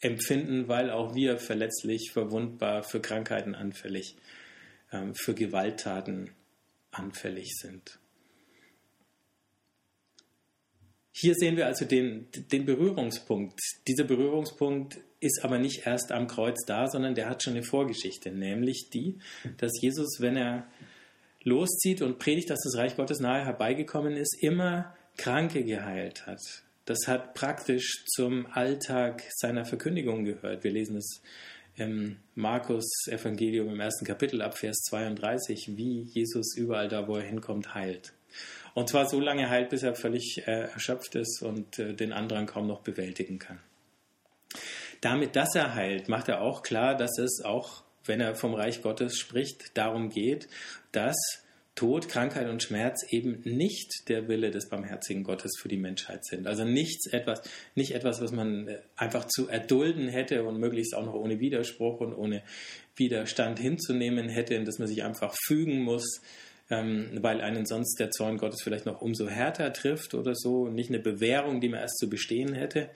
empfinden, 0.00 0.68
weil 0.68 0.90
auch 0.90 1.14
wir 1.14 1.38
verletzlich, 1.38 2.10
verwundbar, 2.12 2.82
für 2.82 3.00
Krankheiten 3.00 3.54
anfällig, 3.54 4.16
ähm, 4.92 5.14
für 5.14 5.34
Gewalttaten 5.34 6.30
anfällig 6.90 7.56
sind. 7.56 7.98
Hier 11.12 11.34
sehen 11.34 11.56
wir 11.56 11.66
also 11.66 11.84
den, 11.84 12.28
den 12.32 12.64
Berührungspunkt. 12.64 13.60
Dieser 13.86 14.04
Berührungspunkt 14.04 14.98
ist 15.20 15.44
aber 15.44 15.58
nicht 15.58 15.86
erst 15.86 16.12
am 16.12 16.26
Kreuz 16.28 16.64
da, 16.66 16.86
sondern 16.88 17.14
der 17.14 17.28
hat 17.28 17.42
schon 17.42 17.54
eine 17.54 17.62
Vorgeschichte, 17.62 18.30
nämlich 18.30 18.88
die, 18.90 19.18
dass 19.58 19.72
Jesus, 19.82 20.20
wenn 20.20 20.36
er 20.36 20.66
loszieht 21.42 22.00
und 22.00 22.18
predigt, 22.18 22.48
dass 22.48 22.60
das 22.64 22.76
Reich 22.76 22.96
Gottes 22.96 23.20
nahe 23.20 23.44
herbeigekommen 23.44 24.16
ist, 24.16 24.36
immer 24.42 24.94
Kranke 25.16 25.64
geheilt 25.64 26.26
hat. 26.26 26.40
Das 26.90 27.06
hat 27.06 27.34
praktisch 27.34 28.04
zum 28.04 28.48
Alltag 28.50 29.22
seiner 29.36 29.64
Verkündigung 29.64 30.24
gehört. 30.24 30.64
Wir 30.64 30.72
lesen 30.72 30.96
es 30.96 31.22
im 31.76 32.16
Markus 32.34 32.84
Evangelium 33.06 33.68
im 33.68 33.78
ersten 33.78 34.04
Kapitel 34.04 34.42
ab 34.42 34.58
Vers 34.58 34.78
32, 34.88 35.76
wie 35.76 36.02
Jesus 36.12 36.56
überall 36.56 36.88
da, 36.88 37.06
wo 37.06 37.14
er 37.14 37.22
hinkommt, 37.22 37.76
heilt. 37.76 38.12
Und 38.74 38.88
zwar 38.88 39.08
so 39.08 39.20
lange 39.20 39.48
heilt, 39.48 39.68
bis 39.68 39.84
er 39.84 39.94
völlig 39.94 40.42
äh, 40.48 40.62
erschöpft 40.62 41.14
ist 41.14 41.42
und 41.42 41.78
äh, 41.78 41.94
den 41.94 42.12
anderen 42.12 42.46
kaum 42.46 42.66
noch 42.66 42.80
bewältigen 42.80 43.38
kann. 43.38 43.60
Damit, 45.00 45.36
dass 45.36 45.54
er 45.54 45.76
heilt, 45.76 46.08
macht 46.08 46.28
er 46.28 46.40
auch 46.40 46.64
klar, 46.64 46.96
dass 46.96 47.18
es 47.18 47.40
auch, 47.44 47.84
wenn 48.04 48.20
er 48.20 48.34
vom 48.34 48.52
Reich 48.52 48.82
Gottes 48.82 49.16
spricht, 49.16 49.78
darum 49.78 50.08
geht, 50.08 50.48
dass 50.90 51.14
Tod, 51.80 52.10
Krankheit 52.10 52.46
und 52.46 52.62
Schmerz 52.62 53.06
eben 53.08 53.40
nicht 53.44 54.06
der 54.10 54.28
Wille 54.28 54.50
des 54.50 54.68
barmherzigen 54.68 55.24
Gottes 55.24 55.52
für 55.58 55.68
die 55.68 55.78
Menschheit 55.78 56.26
sind. 56.26 56.46
Also 56.46 56.62
nichts 56.62 57.10
etwas, 57.10 57.40
nicht 57.74 57.94
etwas, 57.94 58.20
was 58.20 58.32
man 58.32 58.68
äh, 58.68 58.80
einfach 58.96 59.26
zu 59.26 59.48
erdulden 59.48 60.08
hätte 60.08 60.44
und 60.44 60.60
möglichst 60.60 60.94
auch 60.94 61.06
noch 61.06 61.14
ohne 61.14 61.40
Widerspruch 61.40 62.00
und 62.00 62.12
ohne 62.12 62.42
Widerstand 62.96 63.58
hinzunehmen 63.58 64.28
hätte, 64.28 64.54
in 64.56 64.66
das 64.66 64.78
man 64.78 64.88
sich 64.88 65.02
einfach 65.02 65.34
fügen 65.46 65.80
muss, 65.80 66.20
ähm, 66.70 67.18
weil 67.20 67.40
einen 67.40 67.66
sonst 67.66 67.98
der 67.98 68.10
Zorn 68.10 68.38
Gottes 68.38 68.62
vielleicht 68.62 68.86
noch 68.86 69.00
umso 69.00 69.28
härter 69.28 69.72
trifft 69.72 70.14
oder 70.14 70.34
so. 70.34 70.68
Nicht 70.68 70.88
eine 70.88 71.00
Bewährung, 71.00 71.60
die 71.60 71.68
man 71.68 71.80
erst 71.80 71.98
zu 71.98 72.08
bestehen 72.08 72.54
hätte, 72.54 72.90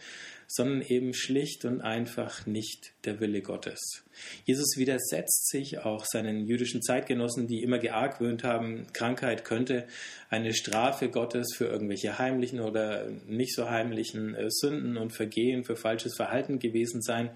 sondern 0.47 0.83
eben 0.83 1.14
schlicht 1.14 1.64
und 1.64 1.81
einfach 1.81 2.47
nicht 2.47 2.93
der 3.04 3.19
Wille 3.21 3.43
Gottes. 3.43 4.04
Jesus 4.45 4.76
widersetzt 4.76 5.49
sich 5.50 5.78
auch 5.78 6.04
seinen 6.04 6.47
jüdischen 6.47 6.83
Zeitgenossen, 6.83 7.49
die 7.49 7.62
immer 7.62 7.78
geargwöhnt 7.78 8.45
haben, 8.45 8.87
Krankheit 8.93 9.45
könnte 9.45 9.87
eine 10.31 10.54
Strafe 10.54 11.09
Gottes 11.09 11.54
für 11.57 11.66
irgendwelche 11.66 12.19
heimlichen 12.19 12.61
oder 12.61 13.09
nicht 13.26 13.54
so 13.54 13.69
heimlichen 13.69 14.35
äh, 14.35 14.50
Sünden 14.50 14.97
und 14.97 15.11
Vergehen, 15.11 15.64
für 15.64 15.76
falsches 15.76 16.14
Verhalten 16.16 16.59
gewesen 16.59 17.02
sein. 17.02 17.31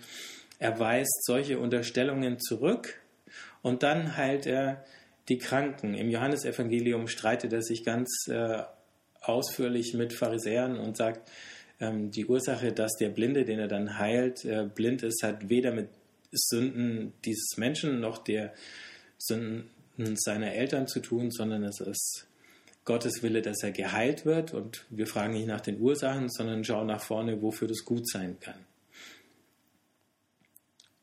Er 0.59 0.79
weist 0.79 1.25
solche 1.25 1.59
Unterstellungen 1.59 2.39
zurück 2.39 3.01
und 3.63 3.83
dann 3.83 4.17
heilt 4.17 4.47
er 4.47 4.85
die 5.29 5.39
Kranken. 5.39 5.95
Im 5.95 6.11
Johannesevangelium 6.11 7.09
streitet 7.09 7.53
er 7.53 7.63
sich 7.63 7.85
ganz 7.85 8.27
äh, 8.29 8.63
ausführlich 9.21 9.95
mit 9.95 10.13
Pharisäern 10.13 10.79
und 10.79 10.97
sagt, 10.97 11.31
ähm, 11.81 12.11
die 12.11 12.27
Ursache, 12.27 12.73
dass 12.73 12.97
der 12.97 13.11
Blinde, 13.11 13.45
den 13.45 13.59
er 13.59 13.69
dann 13.69 13.99
heilt, 13.99 14.45
äh, 14.45 14.69
blind 14.73 15.03
ist, 15.03 15.23
hat 15.23 15.49
weder 15.49 15.73
mit 15.73 15.89
Sünden 16.33 17.13
dieses 17.25 17.57
Menschen 17.57 18.01
noch 18.01 18.19
der 18.19 18.53
Sünden 19.19 19.71
seiner 20.17 20.53
Eltern 20.53 20.87
zu 20.87 21.01
tun, 21.01 21.31
sondern 21.31 21.65
es 21.65 21.81
ist 21.81 22.27
Gottes 22.85 23.23
Wille, 23.23 23.43
dass 23.43 23.63
er 23.63 23.73
geheilt 23.73 24.25
wird. 24.25 24.55
Und 24.55 24.87
wir 24.91 25.07
fragen 25.07 25.35
nicht 25.35 25.47
nach 25.47 25.61
den 25.61 25.81
Ursachen, 25.81 26.29
sondern 26.31 26.65
schauen 26.65 26.87
nach 26.87 27.03
vorne, 27.03 27.43
wofür 27.43 27.69
das 27.69 27.85
gut 27.85 28.09
sein 28.09 28.39
kann. 28.41 28.68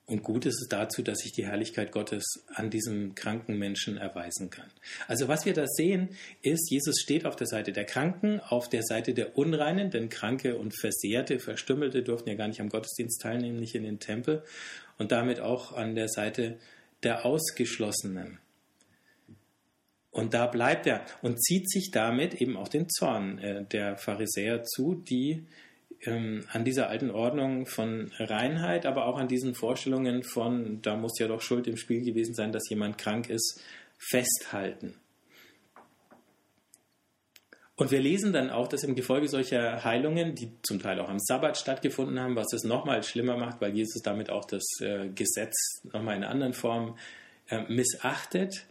Und 0.07 0.21
gut 0.21 0.45
ist 0.45 0.61
es 0.61 0.67
dazu, 0.67 1.01
dass 1.01 1.19
sich 1.19 1.31
die 1.31 1.47
Herrlichkeit 1.47 1.91
Gottes 1.91 2.23
an 2.53 2.69
diesem 2.69 3.15
kranken 3.15 3.57
Menschen 3.57 3.97
erweisen 3.97 4.51
kann. 4.51 4.69
Also 5.07 5.27
was 5.27 5.45
wir 5.45 5.53
da 5.53 5.65
sehen, 5.65 6.09
ist, 6.43 6.69
Jesus 6.69 7.01
steht 7.01 7.25
auf 7.25 7.35
der 7.35 7.47
Seite 7.47 7.71
der 7.71 7.85
Kranken, 7.85 8.39
auf 8.39 8.69
der 8.69 8.83
Seite 8.83 9.15
der 9.15 9.35
Unreinen, 9.35 9.89
denn 9.89 10.09
Kranke 10.09 10.57
und 10.57 10.79
Versehrte, 10.79 11.39
Verstümmelte 11.39 12.03
durften 12.03 12.29
ja 12.29 12.35
gar 12.35 12.47
nicht 12.47 12.61
am 12.61 12.69
Gottesdienst 12.69 13.19
teilnehmen, 13.19 13.59
nicht 13.59 13.73
in 13.73 13.83
den 13.83 13.99
Tempel, 13.99 14.43
und 14.99 15.11
damit 15.11 15.39
auch 15.39 15.73
an 15.73 15.95
der 15.95 16.07
Seite 16.07 16.59
der 17.01 17.25
Ausgeschlossenen. 17.25 18.37
Und 20.11 20.33
da 20.35 20.45
bleibt 20.45 20.85
er 20.85 21.03
und 21.23 21.43
zieht 21.43 21.69
sich 21.69 21.89
damit 21.91 22.35
eben 22.35 22.57
auch 22.57 22.67
den 22.67 22.87
Zorn 22.89 23.39
äh, 23.39 23.65
der 23.65 23.97
Pharisäer 23.97 24.63
zu, 24.63 24.95
die 24.95 25.45
ähm, 26.01 26.45
an 26.51 26.65
dieser 26.65 26.89
alten 26.89 27.11
Ordnung 27.11 27.65
von 27.65 28.11
Reinheit, 28.17 28.85
aber 28.85 29.05
auch 29.05 29.17
an 29.17 29.27
diesen 29.27 29.55
Vorstellungen 29.55 30.23
von, 30.23 30.81
da 30.81 30.95
muss 30.95 31.19
ja 31.19 31.27
doch 31.27 31.41
Schuld 31.41 31.67
im 31.67 31.77
Spiel 31.77 32.03
gewesen 32.03 32.33
sein, 32.33 32.51
dass 32.51 32.69
jemand 32.69 32.97
krank 32.97 33.29
ist, 33.29 33.61
festhalten. 33.97 34.95
Und 37.77 37.91
wir 37.91 37.99
lesen 37.99 38.31
dann 38.31 38.49
auch, 38.49 38.69
dass 38.69 38.83
im 38.83 38.95
Gefolge 38.95 39.27
solcher 39.27 39.83
Heilungen, 39.83 40.33
die 40.33 40.49
zum 40.63 40.79
Teil 40.79 40.99
auch 40.99 41.09
am 41.09 41.19
Sabbat 41.19 41.57
stattgefunden 41.57 42.19
haben, 42.19 42.37
was 42.37 42.53
es 42.53 42.63
nochmal 42.63 43.03
schlimmer 43.03 43.35
macht, 43.35 43.59
weil 43.59 43.75
Jesus 43.75 44.01
damit 44.01 44.29
auch 44.29 44.45
das 44.45 44.63
äh, 44.79 45.09
Gesetz 45.09 45.55
nochmal 45.91 46.15
in 46.15 46.23
anderen 46.23 46.53
Form 46.53 46.97
äh, 47.49 47.63
missachtet, 47.63 48.65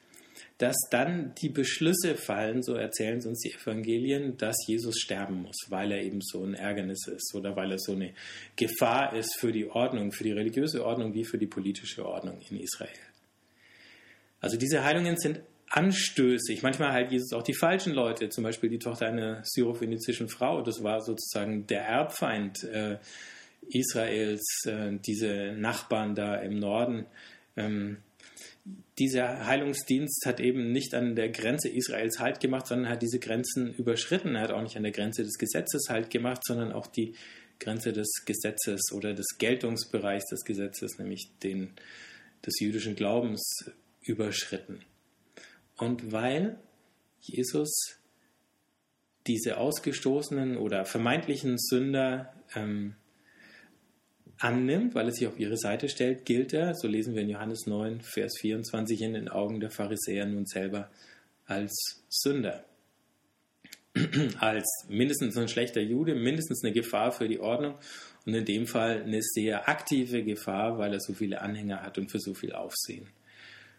dass 0.58 0.76
dann 0.90 1.34
die 1.34 1.48
Beschlüsse 1.48 2.14
fallen, 2.14 2.62
so 2.62 2.74
erzählen 2.74 3.18
es 3.18 3.26
uns 3.26 3.40
die 3.40 3.52
Evangelien, 3.52 4.36
dass 4.36 4.54
Jesus 4.68 5.00
sterben 5.00 5.42
muss, 5.42 5.56
weil 5.68 5.90
er 5.90 6.02
eben 6.02 6.20
so 6.20 6.44
ein 6.44 6.54
Ärgernis 6.54 7.08
ist 7.08 7.34
oder 7.34 7.56
weil 7.56 7.72
er 7.72 7.78
so 7.78 7.92
eine 7.92 8.14
Gefahr 8.54 9.16
ist 9.16 9.36
für 9.38 9.50
die 9.50 9.68
Ordnung, 9.68 10.12
für 10.12 10.22
die 10.22 10.32
religiöse 10.32 10.84
Ordnung 10.84 11.12
wie 11.12 11.24
für 11.24 11.38
die 11.38 11.48
politische 11.48 12.06
Ordnung 12.06 12.40
in 12.48 12.60
Israel. 12.60 12.90
Also 14.40 14.56
diese 14.56 14.84
Heilungen 14.84 15.16
sind 15.16 15.40
anstößig. 15.70 16.62
Manchmal 16.62 16.92
heilt 16.92 17.10
Jesus 17.10 17.32
auch 17.32 17.42
die 17.42 17.54
falschen 17.54 17.92
Leute, 17.92 18.28
zum 18.28 18.44
Beispiel 18.44 18.70
die 18.70 18.78
Tochter 18.78 19.06
einer 19.06 19.40
syrophenizischen 19.44 20.28
Frau. 20.28 20.62
Das 20.62 20.84
war 20.84 21.00
sozusagen 21.00 21.66
der 21.66 21.82
Erbfeind 21.82 22.62
äh, 22.64 22.98
Israels, 23.70 24.66
äh, 24.66 24.92
diese 25.04 25.54
Nachbarn 25.56 26.14
da 26.14 26.36
im 26.36 26.60
Norden. 26.60 27.06
Ähm, 27.56 27.98
dieser 28.98 29.46
Heilungsdienst 29.46 30.24
hat 30.24 30.40
eben 30.40 30.72
nicht 30.72 30.94
an 30.94 31.16
der 31.16 31.28
Grenze 31.28 31.68
Israels 31.68 32.18
Halt 32.18 32.40
gemacht, 32.40 32.66
sondern 32.66 32.88
hat 32.88 33.02
diese 33.02 33.18
Grenzen 33.18 33.74
überschritten. 33.74 34.36
Er 34.36 34.42
hat 34.42 34.50
auch 34.52 34.62
nicht 34.62 34.76
an 34.76 34.84
der 34.84 34.92
Grenze 34.92 35.22
des 35.22 35.36
Gesetzes 35.38 35.88
Halt 35.88 36.10
gemacht, 36.10 36.42
sondern 36.44 36.72
auch 36.72 36.86
die 36.86 37.14
Grenze 37.60 37.92
des 37.92 38.08
Gesetzes 38.24 38.92
oder 38.92 39.14
des 39.14 39.38
Geltungsbereichs 39.38 40.26
des 40.26 40.44
Gesetzes, 40.44 40.98
nämlich 40.98 41.28
den 41.42 41.72
des 42.44 42.60
jüdischen 42.60 42.94
Glaubens, 42.94 43.70
überschritten. 44.02 44.80
Und 45.76 46.12
weil 46.12 46.58
Jesus 47.20 47.98
diese 49.26 49.56
ausgestoßenen 49.56 50.58
oder 50.58 50.84
vermeintlichen 50.84 51.58
Sünder 51.58 52.34
ähm, 52.54 52.96
annimmt, 54.38 54.94
weil 54.94 55.06
er 55.06 55.12
sich 55.12 55.26
auf 55.26 55.38
ihre 55.38 55.56
Seite 55.56 55.88
stellt, 55.88 56.24
gilt 56.24 56.52
er, 56.52 56.74
so 56.74 56.88
lesen 56.88 57.14
wir 57.14 57.22
in 57.22 57.30
Johannes 57.30 57.66
9, 57.66 58.00
Vers 58.00 58.34
24, 58.40 59.02
in 59.02 59.14
den 59.14 59.28
Augen 59.28 59.60
der 59.60 59.70
Pharisäer 59.70 60.26
nun 60.26 60.46
selber 60.46 60.90
als 61.46 62.04
Sünder. 62.08 62.64
als 64.40 64.64
mindestens 64.88 65.36
ein 65.36 65.48
schlechter 65.48 65.80
Jude, 65.80 66.14
mindestens 66.14 66.64
eine 66.64 66.72
Gefahr 66.72 67.12
für 67.12 67.28
die 67.28 67.38
Ordnung 67.38 67.78
und 68.26 68.34
in 68.34 68.44
dem 68.44 68.66
Fall 68.66 69.02
eine 69.02 69.22
sehr 69.22 69.68
aktive 69.68 70.24
Gefahr, 70.24 70.78
weil 70.78 70.92
er 70.92 71.00
so 71.00 71.12
viele 71.12 71.40
Anhänger 71.40 71.82
hat 71.82 71.98
und 71.98 72.10
für 72.10 72.18
so 72.18 72.34
viel 72.34 72.52
Aufsehen 72.52 73.06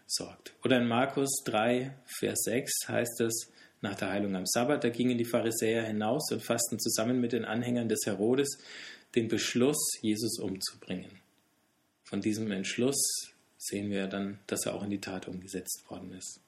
sorgt. 0.06 0.54
Oder 0.64 0.78
in 0.78 0.88
Markus 0.88 1.42
3, 1.44 1.94
Vers 2.06 2.44
6 2.44 2.88
heißt 2.88 3.20
es, 3.20 3.52
nach 3.82 3.94
der 3.94 4.10
Heilung 4.10 4.34
am 4.36 4.46
Sabbat, 4.46 4.84
da 4.84 4.88
gingen 4.88 5.18
die 5.18 5.26
Pharisäer 5.26 5.82
hinaus 5.82 6.32
und 6.32 6.42
fassten 6.42 6.78
zusammen 6.78 7.20
mit 7.20 7.32
den 7.32 7.44
Anhängern 7.44 7.88
des 7.88 8.06
Herodes 8.06 8.58
den 9.14 9.28
Beschluss, 9.28 9.78
Jesus 10.02 10.38
umzubringen. 10.38 11.20
Von 12.04 12.20
diesem 12.20 12.50
Entschluss 12.50 13.32
sehen 13.58 13.90
wir 13.90 14.06
dann, 14.06 14.38
dass 14.46 14.66
er 14.66 14.74
auch 14.74 14.82
in 14.82 14.90
die 14.90 15.00
Tat 15.00 15.28
umgesetzt 15.28 15.84
worden 15.88 16.12
ist. 16.12 16.40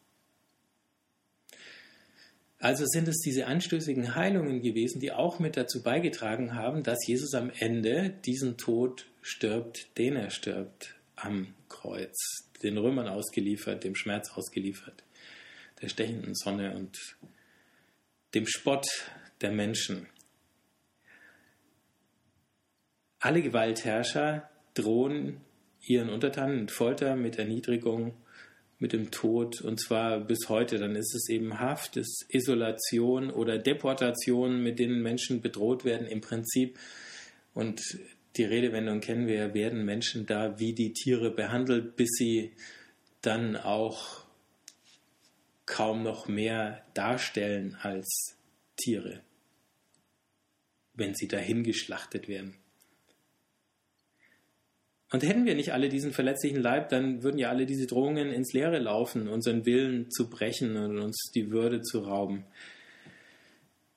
Also 2.60 2.86
sind 2.86 3.06
es 3.06 3.18
diese 3.18 3.46
anstößigen 3.46 4.16
Heilungen 4.16 4.60
gewesen, 4.62 5.00
die 5.00 5.12
auch 5.12 5.38
mit 5.38 5.56
dazu 5.56 5.82
beigetragen 5.82 6.54
haben, 6.54 6.82
dass 6.82 7.06
Jesus 7.06 7.34
am 7.34 7.50
Ende 7.50 8.10
diesen 8.26 8.56
Tod 8.56 9.06
stirbt, 9.22 9.96
den 9.96 10.16
er 10.16 10.30
stirbt 10.30 10.94
am 11.14 11.54
Kreuz, 11.68 12.16
den 12.62 12.76
Römern 12.76 13.06
ausgeliefert, 13.06 13.84
dem 13.84 13.94
Schmerz 13.94 14.30
ausgeliefert, 14.32 15.04
der 15.82 15.88
stechenden 15.88 16.34
Sonne 16.34 16.74
und 16.74 17.16
dem 18.34 18.46
Spott 18.46 18.86
der 19.40 19.52
Menschen. 19.52 20.08
Alle 23.20 23.42
Gewaltherrscher 23.42 24.48
drohen 24.74 25.40
ihren 25.80 26.08
Untertanen 26.08 26.60
mit 26.60 26.70
Folter, 26.70 27.16
mit 27.16 27.38
Erniedrigung, 27.38 28.14
mit 28.78 28.92
dem 28.92 29.10
Tod 29.10 29.60
und 29.60 29.80
zwar 29.80 30.20
bis 30.20 30.48
heute. 30.48 30.78
Dann 30.78 30.94
ist 30.94 31.14
es 31.14 31.28
eben 31.28 31.58
Haft, 31.58 31.96
ist 31.96 32.26
Isolation 32.28 33.30
oder 33.30 33.58
Deportation, 33.58 34.62
mit 34.62 34.78
denen 34.78 35.02
Menschen 35.02 35.40
bedroht 35.40 35.84
werden 35.84 36.06
im 36.06 36.20
Prinzip. 36.20 36.78
Und 37.54 37.80
die 38.36 38.44
Redewendung 38.44 39.00
kennen 39.00 39.26
wir, 39.26 39.52
werden 39.52 39.84
Menschen 39.84 40.26
da 40.26 40.60
wie 40.60 40.72
die 40.72 40.92
Tiere 40.92 41.32
behandelt, 41.32 41.96
bis 41.96 42.10
sie 42.12 42.52
dann 43.20 43.56
auch 43.56 44.24
kaum 45.66 46.04
noch 46.04 46.28
mehr 46.28 46.84
darstellen 46.94 47.76
als 47.82 48.36
Tiere, 48.76 49.22
wenn 50.94 51.14
sie 51.14 51.26
dahin 51.26 51.64
geschlachtet 51.64 52.28
werden. 52.28 52.54
Und 55.10 55.22
hätten 55.22 55.46
wir 55.46 55.54
nicht 55.54 55.72
alle 55.72 55.88
diesen 55.88 56.12
verletzlichen 56.12 56.60
Leib, 56.60 56.90
dann 56.90 57.22
würden 57.22 57.38
ja 57.38 57.48
alle 57.48 57.64
diese 57.64 57.86
Drohungen 57.86 58.30
ins 58.30 58.52
Leere 58.52 58.78
laufen, 58.78 59.28
unseren 59.28 59.64
Willen 59.64 60.10
zu 60.10 60.28
brechen 60.28 60.76
und 60.76 60.98
uns 60.98 61.30
die 61.34 61.50
Würde 61.50 61.80
zu 61.80 62.00
rauben. 62.00 62.44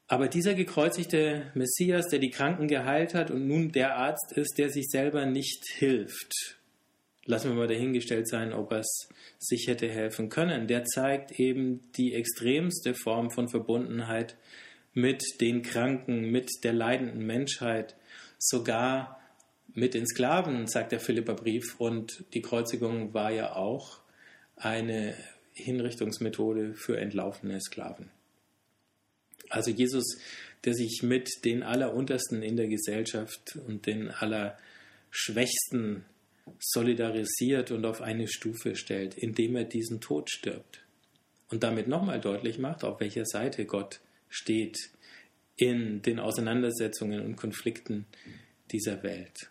Aber 0.07 0.27
dieser 0.27 0.53
gekreuzigte 0.53 1.51
Messias, 1.53 2.09
der 2.09 2.19
die 2.19 2.31
Kranken 2.31 2.67
geheilt 2.67 3.13
hat 3.13 3.31
und 3.31 3.47
nun 3.47 3.71
der 3.71 3.95
Arzt 3.95 4.33
ist, 4.33 4.57
der 4.57 4.69
sich 4.69 4.89
selber 4.89 5.25
nicht 5.25 5.65
hilft, 5.67 6.59
lassen 7.25 7.49
wir 7.49 7.55
mal 7.55 7.67
dahingestellt 7.67 8.27
sein, 8.27 8.51
ob 8.51 8.71
er 8.71 8.79
es 8.79 9.09
sich 9.39 9.67
hätte 9.67 9.89
helfen 9.89 10.29
können, 10.29 10.67
der 10.67 10.83
zeigt 10.83 11.39
eben 11.39 11.91
die 11.93 12.13
extremste 12.13 12.93
Form 12.93 13.31
von 13.31 13.47
Verbundenheit 13.47 14.35
mit 14.93 15.23
den 15.39 15.61
Kranken, 15.61 16.29
mit 16.29 16.49
der 16.63 16.73
leidenden 16.73 17.25
Menschheit, 17.25 17.95
sogar 18.37 19.20
mit 19.73 19.93
den 19.93 20.05
Sklaven, 20.05 20.67
sagt 20.67 20.91
der 20.91 20.99
Philipperbrief. 20.99 21.79
Und 21.79 22.25
die 22.33 22.41
Kreuzigung 22.41 23.13
war 23.13 23.31
ja 23.31 23.55
auch 23.55 23.99
eine 24.55 25.15
Hinrichtungsmethode 25.53 26.73
für 26.75 26.97
entlaufene 26.97 27.59
Sklaven. 27.59 28.09
Also 29.49 29.71
Jesus, 29.71 30.17
der 30.63 30.73
sich 30.73 31.01
mit 31.03 31.43
den 31.43 31.63
Alleruntersten 31.63 32.41
in 32.43 32.55
der 32.55 32.67
Gesellschaft 32.67 33.57
und 33.67 33.85
den 33.85 34.09
Allerschwächsten 34.09 36.05
solidarisiert 36.59 37.71
und 37.71 37.85
auf 37.85 38.01
eine 38.01 38.27
Stufe 38.27 38.75
stellt, 38.75 39.15
indem 39.15 39.55
er 39.55 39.65
diesen 39.65 40.01
Tod 40.01 40.29
stirbt. 40.29 40.81
Und 41.49 41.63
damit 41.63 41.87
nochmal 41.87 42.21
deutlich 42.21 42.59
macht, 42.59 42.83
auf 42.83 42.99
welcher 42.99 43.25
Seite 43.25 43.65
Gott 43.65 43.99
steht 44.29 44.77
in 45.57 46.01
den 46.01 46.19
Auseinandersetzungen 46.19 47.21
und 47.25 47.35
Konflikten 47.35 48.05
dieser 48.71 49.03
Welt. 49.03 49.50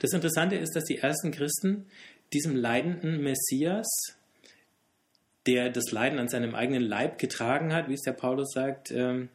Das 0.00 0.12
Interessante 0.12 0.56
ist, 0.56 0.74
dass 0.74 0.84
die 0.84 0.98
ersten 0.98 1.30
Christen 1.30 1.86
diesem 2.32 2.56
leidenden 2.56 3.22
Messias, 3.22 3.86
der 5.46 5.70
das 5.70 5.92
Leiden 5.92 6.18
an 6.18 6.28
seinem 6.28 6.54
eigenen 6.54 6.82
Leib 6.82 7.18
getragen 7.18 7.72
hat, 7.72 7.88
wie 7.88 7.94
es 7.94 8.02
der 8.02 8.12
Paulus 8.12 8.52
sagt, 8.52 8.90
ähm, 8.90 9.28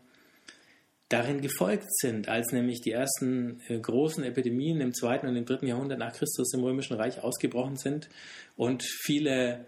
darin 1.12 1.42
gefolgt 1.42 1.94
sind, 1.98 2.30
als 2.30 2.52
nämlich 2.52 2.82
die 2.82 2.92
ersten 2.92 3.62
äh, 3.68 3.78
großen 3.80 4.24
Epidemien 4.24 4.80
im 4.82 4.94
zweiten 4.94 5.28
und 5.28 5.36
im 5.36 5.46
dritten 5.46 5.68
Jahrhundert 5.68 6.00
nach 6.00 6.14
Christus 6.14 6.54
im 6.54 6.64
Römischen 6.64 6.96
Reich 6.96 7.22
ausgebrochen 7.22 7.76
sind 7.76 8.10
und 8.56 8.84
viele 8.84 9.66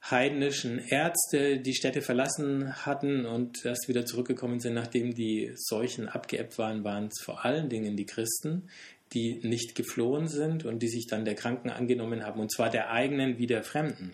heidnischen 0.00 0.78
Ärzte 0.78 1.58
die 1.58 1.74
Städte 1.74 2.02
verlassen 2.02 2.86
hatten 2.86 3.26
und 3.26 3.64
erst 3.64 3.88
wieder 3.88 4.06
zurückgekommen 4.06 4.60
sind, 4.60 4.74
nachdem 4.74 5.14
die 5.14 5.52
Seuchen 5.56 6.08
abgeebbt 6.08 6.56
waren, 6.58 6.84
waren 6.84 7.06
es 7.06 7.20
vor 7.24 7.44
allen 7.44 7.68
Dingen 7.68 7.96
die 7.96 8.06
Christen, 8.06 8.68
die 9.12 9.40
nicht 9.42 9.74
geflohen 9.74 10.28
sind 10.28 10.64
und 10.64 10.82
die 10.82 10.88
sich 10.88 11.06
dann 11.06 11.24
der 11.24 11.34
Kranken 11.34 11.70
angenommen 11.70 12.24
haben, 12.24 12.40
und 12.40 12.52
zwar 12.52 12.70
der 12.70 12.90
eigenen 12.90 13.38
wie 13.38 13.46
der 13.46 13.62
Fremden. 13.62 14.12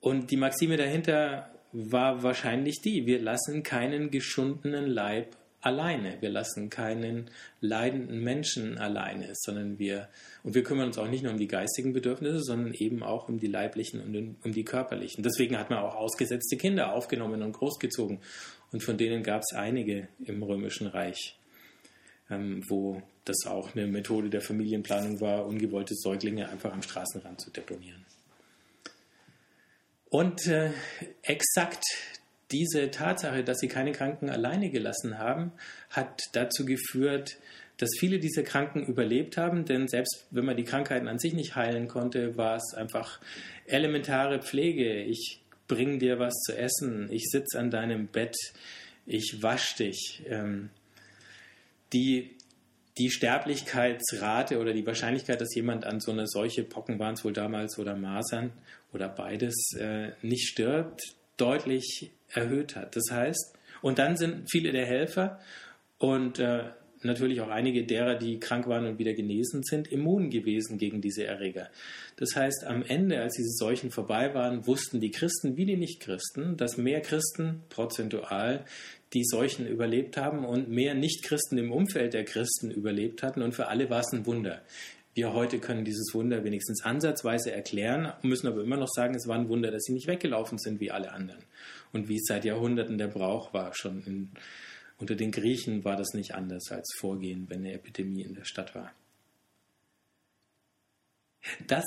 Und 0.00 0.30
die 0.30 0.36
Maxime 0.36 0.76
dahinter 0.76 1.50
war 1.72 2.22
wahrscheinlich 2.22 2.80
die, 2.82 3.06
wir 3.06 3.20
lassen 3.20 3.62
keinen 3.62 4.10
geschundenen 4.10 4.86
Leib 4.86 5.36
alleine, 5.60 6.16
wir 6.20 6.30
lassen 6.30 6.70
keinen 6.70 7.30
leidenden 7.60 8.22
Menschen 8.22 8.78
alleine, 8.78 9.30
sondern 9.32 9.78
wir, 9.78 10.08
und 10.44 10.54
wir 10.54 10.62
kümmern 10.62 10.86
uns 10.86 10.98
auch 10.98 11.08
nicht 11.08 11.24
nur 11.24 11.32
um 11.32 11.38
die 11.38 11.48
geistigen 11.48 11.92
Bedürfnisse, 11.92 12.40
sondern 12.42 12.72
eben 12.74 13.02
auch 13.02 13.28
um 13.28 13.38
die 13.38 13.48
leiblichen 13.48 14.00
und 14.00 14.36
um 14.44 14.52
die 14.52 14.64
körperlichen. 14.64 15.24
Deswegen 15.24 15.58
hat 15.58 15.68
man 15.68 15.80
auch 15.80 15.96
ausgesetzte 15.96 16.56
Kinder 16.56 16.92
aufgenommen 16.92 17.42
und 17.42 17.52
großgezogen 17.52 18.20
und 18.72 18.82
von 18.82 18.96
denen 18.96 19.22
gab 19.22 19.42
es 19.42 19.56
einige 19.56 20.08
im 20.24 20.42
Römischen 20.42 20.86
Reich, 20.86 21.38
ähm, 22.30 22.62
wo 22.68 23.02
das 23.24 23.46
auch 23.46 23.74
eine 23.74 23.86
Methode 23.86 24.30
der 24.30 24.40
Familienplanung 24.40 25.20
war, 25.20 25.46
ungewollte 25.46 25.94
Säuglinge 25.94 26.48
einfach 26.48 26.72
am 26.72 26.82
Straßenrand 26.82 27.40
zu 27.40 27.50
deponieren. 27.50 28.04
Und 30.10 30.46
äh, 30.46 30.70
exakt 31.22 31.84
diese 32.50 32.90
Tatsache, 32.90 33.44
dass 33.44 33.58
sie 33.58 33.68
keine 33.68 33.92
Kranken 33.92 34.30
alleine 34.30 34.70
gelassen 34.70 35.18
haben, 35.18 35.52
hat 35.90 36.22
dazu 36.32 36.64
geführt, 36.64 37.36
dass 37.76 37.90
viele 37.98 38.18
dieser 38.18 38.42
Kranken 38.42 38.84
überlebt 38.84 39.36
haben, 39.36 39.64
denn 39.64 39.86
selbst 39.86 40.26
wenn 40.30 40.44
man 40.44 40.56
die 40.56 40.64
Krankheiten 40.64 41.08
an 41.08 41.18
sich 41.18 41.34
nicht 41.34 41.54
heilen 41.54 41.88
konnte, 41.88 42.36
war 42.36 42.56
es 42.56 42.74
einfach 42.74 43.20
elementare 43.66 44.40
Pflege. 44.40 45.02
Ich 45.02 45.40
bring 45.68 45.98
dir 45.98 46.18
was 46.18 46.34
zu 46.40 46.56
essen, 46.56 47.08
ich 47.12 47.28
sitze 47.30 47.58
an 47.58 47.70
deinem 47.70 48.08
Bett, 48.08 48.36
ich 49.06 49.42
wasch 49.42 49.76
dich. 49.76 50.22
Ähm, 50.26 50.70
die, 51.92 52.36
die 52.98 53.10
Sterblichkeitsrate 53.10 54.58
oder 54.58 54.72
die 54.72 54.86
Wahrscheinlichkeit, 54.86 55.40
dass 55.40 55.54
jemand 55.54 55.84
an 55.84 56.00
so 56.00 56.10
eine 56.10 56.26
solche 56.26 56.64
Pocken 56.64 56.98
waren 56.98 57.14
es 57.14 57.24
wohl 57.24 57.32
damals 57.32 57.78
oder 57.78 57.94
Masern 57.94 58.52
oder 58.92 59.08
beides 59.08 59.54
äh, 59.78 60.12
nicht 60.22 60.48
stirbt, 60.48 61.00
deutlich 61.36 62.10
erhöht 62.30 62.76
hat. 62.76 62.96
Das 62.96 63.04
heißt, 63.10 63.54
und 63.80 63.98
dann 63.98 64.16
sind 64.16 64.50
viele 64.50 64.72
der 64.72 64.86
Helfer 64.86 65.40
und 65.98 66.38
äh, 66.38 66.64
natürlich 67.04 67.40
auch 67.40 67.48
einige 67.48 67.84
derer, 67.84 68.14
die 68.16 68.38
krank 68.38 68.66
waren 68.66 68.86
und 68.86 68.98
wieder 68.98 69.14
genesen 69.14 69.62
sind, 69.62 69.88
immun 69.88 70.30
gewesen 70.30 70.78
gegen 70.78 71.00
diese 71.00 71.24
Erreger. 71.24 71.68
Das 72.16 72.34
heißt, 72.34 72.64
am 72.64 72.82
Ende, 72.82 73.20
als 73.20 73.34
diese 73.36 73.50
Seuchen 73.50 73.90
vorbei 73.90 74.34
waren, 74.34 74.66
wussten 74.66 75.00
die 75.00 75.10
Christen 75.10 75.56
wie 75.56 75.66
die 75.66 75.76
Nichtchristen, 75.76 76.56
dass 76.56 76.76
mehr 76.76 77.00
Christen 77.00 77.62
prozentual 77.68 78.64
die 79.14 79.24
Seuchen 79.24 79.66
überlebt 79.66 80.16
haben 80.16 80.44
und 80.44 80.68
mehr 80.68 80.94
Nichtchristen 80.94 81.56
im 81.58 81.72
Umfeld 81.72 82.14
der 82.14 82.24
Christen 82.24 82.70
überlebt 82.70 83.22
hatten. 83.22 83.42
Und 83.42 83.54
für 83.54 83.68
alle 83.68 83.88
war 83.88 84.00
es 84.00 84.12
ein 84.12 84.26
Wunder. 84.26 84.62
Wir 85.14 85.32
heute 85.32 85.58
können 85.58 85.84
dieses 85.84 86.14
Wunder 86.14 86.44
wenigstens 86.44 86.84
ansatzweise 86.84 87.50
erklären, 87.50 88.12
müssen 88.22 88.46
aber 88.46 88.62
immer 88.62 88.76
noch 88.76 88.88
sagen, 88.88 89.14
es 89.14 89.26
war 89.26 89.36
ein 89.36 89.48
Wunder, 89.48 89.70
dass 89.70 89.82
sie 89.82 89.92
nicht 89.92 90.06
weggelaufen 90.06 90.58
sind 90.58 90.78
wie 90.80 90.90
alle 90.90 91.10
anderen. 91.10 91.42
Und 91.92 92.08
wie 92.08 92.16
es 92.16 92.26
seit 92.26 92.44
Jahrhunderten 92.44 92.98
der 92.98 93.08
Brauch 93.08 93.52
war, 93.52 93.74
schon 93.74 94.02
in 94.04 94.30
unter 94.98 95.14
den 95.14 95.30
Griechen 95.30 95.84
war 95.84 95.96
das 95.96 96.12
nicht 96.14 96.34
anders 96.34 96.70
als 96.70 96.88
Vorgehen, 96.98 97.48
wenn 97.48 97.60
eine 97.60 97.72
Epidemie 97.72 98.22
in 98.22 98.34
der 98.34 98.44
Stadt 98.44 98.74
war. 98.74 98.92
Dass 101.66 101.84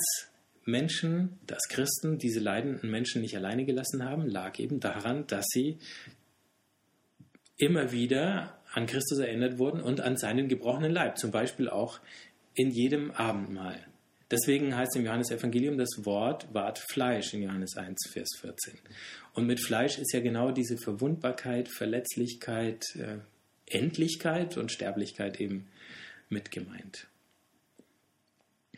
Menschen, 0.66 1.40
dass 1.46 1.68
Christen 1.70 2.18
diese 2.18 2.40
leidenden 2.40 2.90
Menschen 2.90 3.22
nicht 3.22 3.36
alleine 3.36 3.66
gelassen 3.66 4.06
haben, 4.06 4.28
lag 4.28 4.58
eben 4.60 4.80
daran, 4.80 5.28
dass 5.28 5.46
sie 5.50 5.78
immer 7.58 7.92
wieder 7.92 8.60
an 8.72 8.86
Christus 8.86 9.20
erinnert 9.20 9.60
wurden 9.60 9.82
und 9.82 10.02
an 10.02 10.18
seinen 10.18 10.48
gebrochenen 10.48 10.92
Leib, 10.92 11.18
zum 11.18 11.32
Beispiel 11.32 11.70
auch 11.70 12.00
in 12.54 12.72
jedem 12.72 13.12
Abendmahl. 13.12 13.86
Deswegen 14.32 14.76
heißt 14.76 14.96
im 14.96 15.06
Johannesevangelium 15.06 15.78
das 15.78 15.90
Wort 16.06 16.48
ward 16.54 16.80
Fleisch 16.80 17.34
in 17.34 17.44
Johannes 17.44 17.76
1, 17.76 18.10
Vers 18.12 18.30
14. 18.40 18.80
Und 19.34 19.46
mit 19.46 19.60
Fleisch 19.60 19.98
ist 19.98 20.14
ja 20.14 20.22
genau 20.22 20.52
diese 20.52 20.78
Verwundbarkeit, 20.78 21.68
Verletzlichkeit, 21.68 22.86
äh, 22.96 23.18
Endlichkeit 23.66 24.58
und 24.58 24.72
Sterblichkeit 24.72 25.40
eben 25.42 25.68
mit 26.30 26.50
gemeint. 26.50 27.08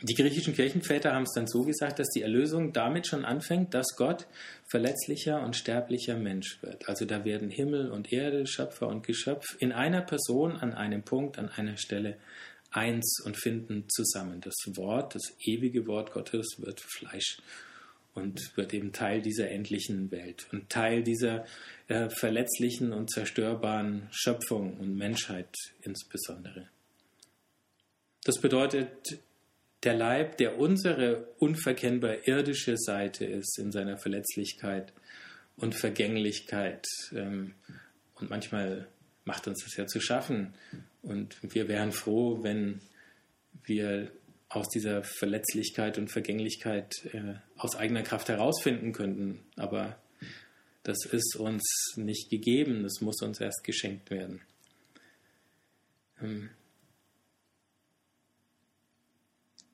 Die 0.02 0.16
griechischen 0.16 0.54
Kirchenväter 0.54 1.14
haben 1.14 1.24
es 1.24 1.34
dann 1.34 1.48
so 1.48 1.64
gesagt, 1.64 1.98
dass 1.98 2.10
die 2.10 2.24
Erlösung 2.24 2.74
damit 2.74 3.08
schon 3.08 3.24
anfängt, 3.24 3.74
dass 3.74 3.96
Gott 3.96 4.28
verletzlicher 4.68 5.42
und 5.42 5.56
sterblicher 5.56 6.18
Mensch 6.18 6.62
wird. 6.62 6.90
Also 6.90 7.06
da 7.06 7.24
werden 7.24 7.50
Himmel 7.50 7.90
und 7.90 8.12
Erde, 8.12 8.46
Schöpfer 8.46 8.88
und 8.88 9.06
Geschöpf 9.08 9.56
in 9.60 9.72
einer 9.72 10.02
Person 10.02 10.58
an 10.58 10.74
einem 10.74 11.04
Punkt, 11.04 11.40
an 11.40 11.50
einer 11.50 11.78
Stelle 11.78 12.18
eins 12.74 13.22
und 13.24 13.38
finden 13.38 13.86
zusammen. 13.90 14.42
Das 14.42 14.56
Wort, 14.76 15.16
das 15.16 15.36
ewige 15.40 15.88
Wort 15.88 16.12
Gottes 16.12 16.56
wird 16.58 16.82
Fleisch 16.82 17.38
und 18.14 18.56
wird 18.58 18.74
eben 18.74 18.92
Teil 18.92 19.22
dieser 19.22 19.50
endlichen 19.50 20.12
Welt 20.12 20.48
und 20.52 20.70
Teil 20.70 21.04
dieser 21.04 21.46
äh, 21.88 22.10
verletzlichen 22.10 22.94
und 22.94 23.10
zerstörbaren 23.10 24.08
Schöpfung 24.12 24.78
und 24.78 24.96
Menschheit 24.96 25.54
insbesondere. 25.82 26.70
Das 28.24 28.40
bedeutet, 28.40 29.20
der 29.84 29.96
Leib, 29.96 30.38
der 30.38 30.58
unsere 30.60 31.28
unverkennbar 31.40 32.28
irdische 32.28 32.78
Seite 32.78 33.26
ist 33.26 33.60
in 33.60 33.72
seiner 33.72 33.98
Verletzlichkeit 33.98 34.94
und 35.58 35.76
Vergänglichkeit 35.76 36.86
ähm, 37.14 37.56
und 38.16 38.30
manchmal 38.30 38.88
macht 39.26 39.48
uns 39.48 39.64
das 39.64 39.76
ja 39.76 39.88
zu 39.88 40.00
schaffen, 40.00 40.54
und 41.04 41.38
wir 41.42 41.68
wären 41.68 41.92
froh, 41.92 42.44
wenn 42.44 42.82
wir 43.64 44.12
aus 44.50 44.68
dieser 44.70 45.04
Verletzlichkeit 45.04 45.98
und 45.98 46.10
Vergänglichkeit 46.10 46.94
äh, 47.14 47.36
aus 47.58 47.76
eigener 47.76 48.04
Kraft 48.04 48.30
herausfinden 48.30 48.94
könnten. 48.94 49.40
Aber 49.56 49.98
das 50.84 51.06
ist 51.06 51.36
uns 51.36 51.94
nicht 51.96 52.30
gegeben, 52.30 52.84
das 52.84 53.02
muss 53.02 53.22
uns 53.22 53.40
erst 53.40 53.64
geschenkt 53.64 54.10
werden. 54.10 54.42
Ähm 56.22 56.50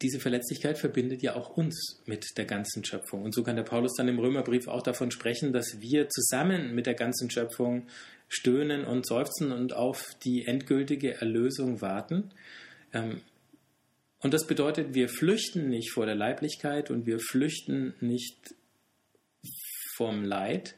diese 0.01 0.19
Verletzlichkeit 0.19 0.77
verbindet 0.77 1.21
ja 1.21 1.35
auch 1.35 1.49
uns 1.57 2.01
mit 2.05 2.37
der 2.37 2.45
ganzen 2.45 2.85
Schöpfung. 2.85 3.23
Und 3.23 3.33
so 3.33 3.43
kann 3.43 3.57
der 3.57 3.63
Paulus 3.63 3.95
dann 3.97 4.07
im 4.07 4.19
Römerbrief 4.19 4.67
auch 4.67 4.81
davon 4.81 5.11
sprechen, 5.11 5.51
dass 5.51 5.81
wir 5.81 6.07
zusammen 6.07 6.73
mit 6.73 6.85
der 6.85 6.93
ganzen 6.93 7.29
Schöpfung 7.29 7.87
stöhnen 8.29 8.85
und 8.85 9.05
seufzen 9.05 9.51
und 9.51 9.73
auf 9.73 10.11
die 10.23 10.45
endgültige 10.45 11.15
Erlösung 11.15 11.81
warten. 11.81 12.31
Ähm, 12.93 13.21
und 14.19 14.33
das 14.33 14.47
bedeutet, 14.47 14.93
wir 14.93 15.09
flüchten 15.09 15.69
nicht 15.69 15.91
vor 15.91 16.05
der 16.05 16.15
Leiblichkeit 16.15 16.91
und 16.91 17.05
wir 17.05 17.19
flüchten 17.19 17.93
nicht 17.99 18.55
vom 19.95 20.23
Leid. 20.23 20.75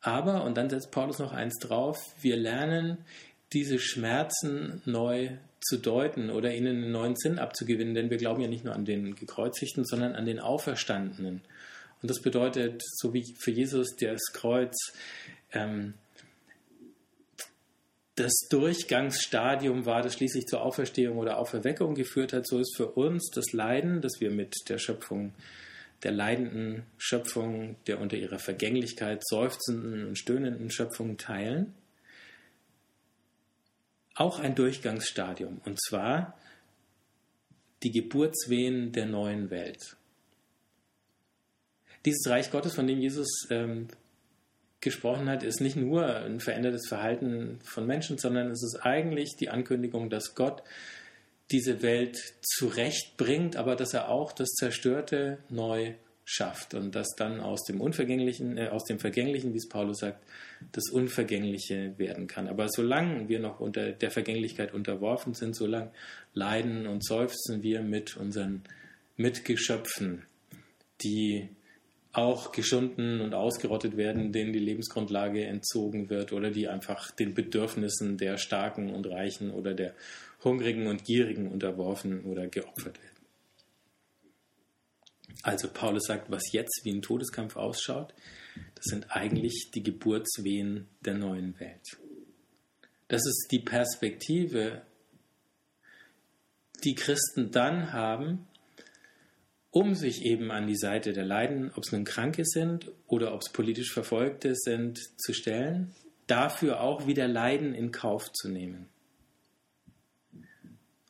Aber, 0.00 0.44
und 0.44 0.56
dann 0.56 0.70
setzt 0.70 0.92
Paulus 0.92 1.18
noch 1.18 1.32
eins 1.32 1.58
drauf, 1.58 1.98
wir 2.20 2.36
lernen 2.36 2.98
diese 3.52 3.78
Schmerzen 3.78 4.82
neu 4.84 5.38
zu 5.60 5.76
deuten 5.76 6.30
oder 6.30 6.54
ihnen 6.54 6.82
einen 6.82 6.92
neuen 6.92 7.16
Sinn 7.16 7.38
abzugewinnen, 7.38 7.94
denn 7.94 8.10
wir 8.10 8.16
glauben 8.16 8.40
ja 8.40 8.48
nicht 8.48 8.64
nur 8.64 8.74
an 8.74 8.84
den 8.84 9.14
Gekreuzigten, 9.14 9.84
sondern 9.84 10.14
an 10.14 10.24
den 10.24 10.40
Auferstandenen. 10.40 11.42
Und 12.00 12.10
das 12.10 12.20
bedeutet, 12.20 12.82
so 12.96 13.12
wie 13.12 13.24
für 13.38 13.50
Jesus 13.50 13.96
das 13.96 14.20
Kreuz 14.32 14.76
ähm, 15.52 15.94
das 18.14 18.32
Durchgangsstadium 18.50 19.86
war, 19.86 20.02
das 20.02 20.14
schließlich 20.14 20.46
zur 20.46 20.62
Auferstehung 20.62 21.18
oder 21.18 21.38
Auferweckung 21.38 21.94
geführt 21.94 22.32
hat, 22.32 22.46
so 22.46 22.58
ist 22.58 22.76
für 22.76 22.88
uns 22.88 23.30
das 23.32 23.52
Leiden, 23.52 24.00
das 24.00 24.20
wir 24.20 24.30
mit 24.30 24.54
der 24.68 24.78
Schöpfung, 24.78 25.34
der 26.02 26.12
leidenden 26.12 26.84
Schöpfung, 26.96 27.76
der 27.86 28.00
unter 28.00 28.16
ihrer 28.16 28.38
Vergänglichkeit 28.38 29.22
seufzenden 29.24 30.08
und 30.08 30.18
stöhnenden 30.18 30.70
Schöpfung 30.70 31.16
teilen, 31.16 31.74
auch 34.18 34.40
ein 34.40 34.54
Durchgangsstadium, 34.54 35.60
und 35.64 35.80
zwar 35.80 36.36
die 37.82 37.92
Geburtswehen 37.92 38.92
der 38.92 39.06
neuen 39.06 39.50
Welt. 39.50 39.96
Dieses 42.04 42.28
Reich 42.28 42.50
Gottes, 42.50 42.74
von 42.74 42.86
dem 42.86 42.98
Jesus 42.98 43.46
ähm, 43.50 43.88
gesprochen 44.80 45.28
hat, 45.28 45.42
ist 45.42 45.60
nicht 45.60 45.76
nur 45.76 46.06
ein 46.06 46.40
verändertes 46.40 46.88
Verhalten 46.88 47.60
von 47.62 47.86
Menschen, 47.86 48.18
sondern 48.18 48.50
es 48.50 48.62
ist 48.62 48.80
eigentlich 48.82 49.36
die 49.36 49.50
Ankündigung, 49.50 50.10
dass 50.10 50.34
Gott 50.34 50.62
diese 51.50 51.82
Welt 51.82 52.18
zurechtbringt, 52.42 53.56
aber 53.56 53.76
dass 53.76 53.94
er 53.94 54.08
auch 54.08 54.32
das 54.32 54.48
Zerstörte 54.50 55.38
neu 55.48 55.94
schafft 56.30 56.74
und 56.74 56.94
dass 56.94 57.14
dann 57.16 57.40
aus 57.40 57.64
dem 57.64 57.80
Unvergänglichen, 57.80 58.58
äh, 58.58 58.68
aus 58.68 58.84
dem 58.84 58.98
Vergänglichen, 58.98 59.54
wie 59.54 59.56
es 59.56 59.68
Paulus 59.68 60.00
sagt, 60.00 60.22
das 60.72 60.90
Unvergängliche 60.90 61.94
werden 61.96 62.26
kann. 62.26 62.48
Aber 62.48 62.68
solange 62.68 63.30
wir 63.30 63.40
noch 63.40 63.60
unter 63.60 63.92
der 63.92 64.10
Vergänglichkeit 64.10 64.74
unterworfen 64.74 65.32
sind, 65.32 65.56
solange 65.56 65.90
leiden 66.34 66.86
und 66.86 67.02
seufzen 67.02 67.62
wir 67.62 67.80
mit 67.80 68.18
unseren 68.18 68.62
Mitgeschöpfen, 69.16 70.24
die 71.02 71.48
auch 72.12 72.52
geschunden 72.52 73.22
und 73.22 73.32
ausgerottet 73.32 73.96
werden, 73.96 74.30
denen 74.30 74.52
die 74.52 74.58
Lebensgrundlage 74.58 75.46
entzogen 75.46 76.10
wird 76.10 76.34
oder 76.34 76.50
die 76.50 76.68
einfach 76.68 77.10
den 77.10 77.32
Bedürfnissen 77.32 78.18
der 78.18 78.36
Starken 78.36 78.92
und 78.92 79.06
Reichen 79.06 79.50
oder 79.50 79.72
der 79.72 79.94
Hungrigen 80.44 80.88
und 80.88 81.04
Gierigen 81.04 81.50
unterworfen 81.50 82.24
oder 82.24 82.48
geopfert 82.48 83.02
werden. 83.02 83.17
Also 85.42 85.68
Paulus 85.68 86.04
sagt, 86.06 86.30
was 86.30 86.52
jetzt 86.52 86.80
wie 86.84 86.92
ein 86.92 87.02
Todeskampf 87.02 87.56
ausschaut, 87.56 88.14
das 88.74 88.84
sind 88.86 89.06
eigentlich 89.10 89.70
die 89.74 89.82
Geburtswehen 89.82 90.88
der 91.04 91.14
neuen 91.14 91.58
Welt. 91.60 91.98
Das 93.08 93.26
ist 93.26 93.48
die 93.50 93.60
Perspektive, 93.60 94.82
die 96.84 96.94
Christen 96.94 97.50
dann 97.50 97.92
haben, 97.92 98.46
um 99.70 99.94
sich 99.94 100.22
eben 100.22 100.50
an 100.50 100.66
die 100.66 100.76
Seite 100.76 101.12
der 101.12 101.24
Leiden, 101.24 101.72
ob 101.74 101.84
es 101.84 101.92
nun 101.92 102.04
Kranke 102.04 102.44
sind 102.44 102.90
oder 103.06 103.34
ob 103.34 103.42
es 103.42 103.50
politisch 103.50 103.92
Verfolgte 103.92 104.54
sind, 104.54 104.98
zu 105.20 105.32
stellen, 105.32 105.94
dafür 106.26 106.80
auch 106.80 107.06
wieder 107.06 107.28
Leiden 107.28 107.74
in 107.74 107.92
Kauf 107.92 108.32
zu 108.32 108.48
nehmen. 108.48 108.88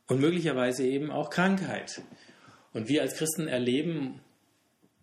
Und 0.07 0.21
möglicherweise 0.21 0.87
eben 0.87 1.11
auch 1.11 1.31
Krankheit. 1.31 2.03
Und 2.73 2.89
wir 2.89 3.03
als 3.03 3.17
Christen 3.17 3.49
erleben, 3.49 4.21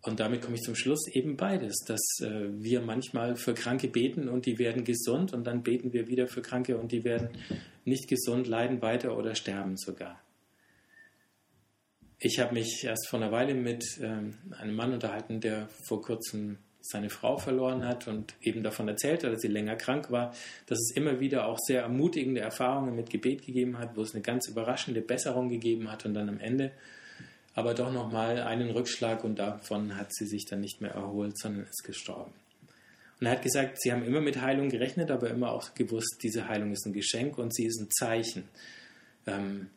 und 0.02 0.20
damit 0.20 0.42
komme 0.42 0.56
ich 0.56 0.62
zum 0.62 0.76
Schluss, 0.76 1.08
eben 1.12 1.36
beides, 1.36 1.78
dass 1.86 2.00
äh, 2.20 2.48
wir 2.52 2.80
manchmal 2.80 3.36
für 3.36 3.54
Kranke 3.54 3.88
beten 3.88 4.28
und 4.28 4.46
die 4.46 4.58
werden 4.58 4.84
gesund 4.84 5.32
und 5.32 5.46
dann 5.46 5.62
beten 5.62 5.92
wir 5.92 6.06
wieder 6.06 6.28
für 6.28 6.42
Kranke 6.42 6.78
und 6.78 6.92
die 6.92 7.04
werden 7.04 7.30
nicht 7.84 8.08
gesund, 8.08 8.46
leiden 8.46 8.82
weiter 8.82 9.16
oder 9.16 9.34
sterben 9.34 9.76
sogar. 9.76 10.20
Ich 12.18 12.38
habe 12.38 12.54
mich 12.54 12.84
erst 12.84 13.08
vor 13.08 13.20
einer 13.20 13.32
Weile 13.32 13.54
mit 13.54 13.84
ähm, 14.00 14.34
einem 14.58 14.74
Mann 14.74 14.92
unterhalten, 14.92 15.40
der 15.40 15.68
vor 15.68 16.00
kurzem 16.00 16.58
seine 16.80 17.10
Frau 17.10 17.36
verloren 17.36 17.84
hat 17.84 18.06
und 18.06 18.34
eben 18.40 18.62
davon 18.62 18.88
erzählt 18.88 19.24
hat, 19.24 19.32
dass 19.32 19.42
sie 19.42 19.48
länger 19.48 19.76
krank 19.76 20.10
war, 20.10 20.32
dass 20.66 20.78
es 20.78 20.92
immer 20.94 21.18
wieder 21.18 21.46
auch 21.46 21.58
sehr 21.58 21.82
ermutigende 21.82 22.40
Erfahrungen 22.40 22.94
mit 22.94 23.10
Gebet 23.10 23.44
gegeben 23.44 23.78
hat, 23.78 23.96
wo 23.96 24.02
es 24.02 24.14
eine 24.14 24.22
ganz 24.22 24.48
überraschende 24.48 25.00
Besserung 25.00 25.48
gegeben 25.48 25.90
hat 25.90 26.06
und 26.06 26.14
dann 26.14 26.28
am 26.28 26.38
Ende 26.38 26.72
aber 27.56 27.72
doch 27.72 27.90
nochmal 27.90 28.38
einen 28.42 28.70
Rückschlag 28.70 29.24
und 29.24 29.38
davon 29.38 29.96
hat 29.96 30.14
sie 30.14 30.26
sich 30.26 30.44
dann 30.44 30.60
nicht 30.60 30.82
mehr 30.82 30.90
erholt, 30.92 31.38
sondern 31.38 31.64
ist 31.64 31.84
gestorben. 31.84 32.32
Und 33.18 33.26
er 33.26 33.32
hat 33.32 33.42
gesagt, 33.42 33.80
sie 33.80 33.90
haben 33.90 34.04
immer 34.04 34.20
mit 34.20 34.42
Heilung 34.42 34.68
gerechnet, 34.68 35.10
aber 35.10 35.30
immer 35.30 35.50
auch 35.52 35.72
gewusst, 35.72 36.18
diese 36.22 36.48
Heilung 36.48 36.72
ist 36.72 36.86
ein 36.86 36.92
Geschenk 36.92 37.38
und 37.38 37.54
sie 37.54 37.64
ist 37.64 37.80
ein 37.80 37.90
Zeichen. 37.90 38.44
Ähm, 39.26 39.70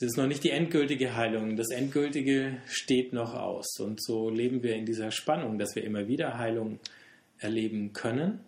das 0.00 0.08
ist 0.10 0.16
noch 0.16 0.26
nicht 0.26 0.42
die 0.42 0.50
endgültige 0.50 1.14
Heilung. 1.14 1.54
Das 1.56 1.70
Endgültige 1.70 2.56
steht 2.66 3.12
noch 3.12 3.34
aus. 3.34 3.78
Und 3.78 4.02
so 4.02 4.28
leben 4.28 4.64
wir 4.64 4.74
in 4.74 4.84
dieser 4.84 5.12
Spannung, 5.12 5.60
dass 5.60 5.76
wir 5.76 5.84
immer 5.84 6.08
wieder 6.08 6.38
Heilung 6.38 6.80
erleben 7.38 7.92
können 7.92 8.40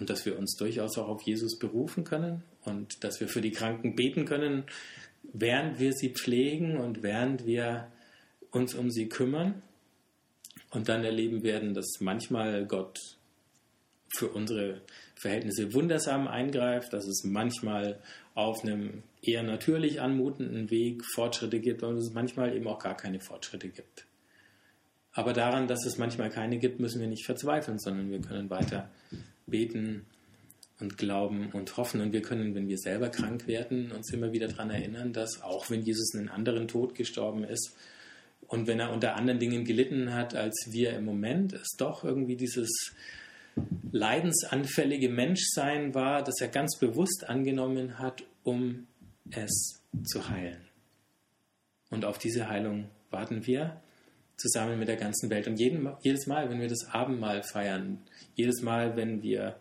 und 0.00 0.08
dass 0.08 0.24
wir 0.24 0.38
uns 0.38 0.56
durchaus 0.56 0.96
auch 0.96 1.08
auf 1.08 1.20
Jesus 1.20 1.58
berufen 1.58 2.04
können 2.04 2.42
und 2.64 3.04
dass 3.04 3.20
wir 3.20 3.28
für 3.28 3.42
die 3.42 3.52
Kranken 3.52 3.94
beten 3.94 4.24
können, 4.24 4.64
während 5.34 5.78
wir 5.78 5.92
sie 5.92 6.14
pflegen 6.14 6.78
und 6.78 7.02
während 7.02 7.44
wir 7.44 7.88
uns 8.50 8.74
um 8.74 8.90
sie 8.90 9.08
kümmern. 9.08 9.62
Und 10.70 10.88
dann 10.88 11.04
erleben 11.04 11.42
werden, 11.42 11.74
dass 11.74 12.00
manchmal 12.00 12.66
Gott 12.66 12.98
für 14.08 14.28
unsere 14.28 14.82
Verhältnisse 15.14 15.72
wundersam 15.74 16.28
eingreift, 16.28 16.92
dass 16.92 17.06
es 17.06 17.24
manchmal 17.24 18.00
auf 18.34 18.62
einem 18.62 19.02
eher 19.22 19.42
natürlich 19.42 20.00
anmutenden 20.00 20.70
Weg 20.70 21.02
Fortschritte 21.14 21.60
gibt 21.60 21.82
und 21.82 21.96
es 21.96 22.12
manchmal 22.12 22.54
eben 22.54 22.66
auch 22.68 22.78
gar 22.78 22.96
keine 22.96 23.20
Fortschritte 23.20 23.68
gibt. 23.68 24.06
Aber 25.12 25.32
daran, 25.32 25.66
dass 25.66 25.86
es 25.86 25.96
manchmal 25.96 26.28
keine 26.28 26.58
gibt, 26.58 26.78
müssen 26.78 27.00
wir 27.00 27.08
nicht 27.08 27.24
verzweifeln, 27.24 27.78
sondern 27.78 28.10
wir 28.10 28.20
können 28.20 28.50
weiter 28.50 28.90
beten 29.46 30.04
und 30.78 30.98
glauben 30.98 31.50
und 31.52 31.76
hoffen. 31.78 32.02
Und 32.02 32.12
wir 32.12 32.20
können, 32.20 32.54
wenn 32.54 32.68
wir 32.68 32.76
selber 32.76 33.08
krank 33.08 33.46
werden, 33.46 33.92
uns 33.92 34.12
immer 34.12 34.32
wieder 34.32 34.48
daran 34.48 34.68
erinnern, 34.68 35.14
dass 35.14 35.40
auch 35.42 35.70
wenn 35.70 35.80
Jesus 35.80 36.14
einen 36.14 36.28
anderen 36.28 36.68
Tod 36.68 36.94
gestorben 36.94 37.44
ist 37.44 37.74
und 38.48 38.66
wenn 38.66 38.80
er 38.80 38.92
unter 38.92 39.16
anderen 39.16 39.38
Dingen 39.38 39.64
gelitten 39.64 40.14
hat 40.14 40.34
als 40.34 40.68
wir 40.70 40.92
im 40.94 41.04
Moment, 41.04 41.52
es 41.52 41.76
doch 41.76 42.04
irgendwie 42.04 42.36
dieses 42.36 42.94
leidensanfällige 43.90 45.08
Menschsein 45.08 45.94
war, 45.94 46.22
das 46.22 46.40
er 46.40 46.48
ganz 46.48 46.78
bewusst 46.78 47.28
angenommen 47.28 47.98
hat, 47.98 48.22
um 48.44 48.86
es 49.30 49.82
zu 50.04 50.28
heilen. 50.28 50.60
Und 51.90 52.04
auf 52.04 52.18
diese 52.18 52.48
Heilung 52.48 52.88
warten 53.10 53.46
wir 53.46 53.80
zusammen 54.36 54.78
mit 54.78 54.88
der 54.88 54.96
ganzen 54.96 55.30
Welt. 55.30 55.46
Und 55.46 55.58
jeden, 55.58 55.88
jedes 56.02 56.26
Mal, 56.26 56.50
wenn 56.50 56.60
wir 56.60 56.68
das 56.68 56.86
Abendmahl 56.90 57.42
feiern, 57.42 58.02
jedes 58.34 58.60
Mal, 58.62 58.96
wenn 58.96 59.22
wir 59.22 59.58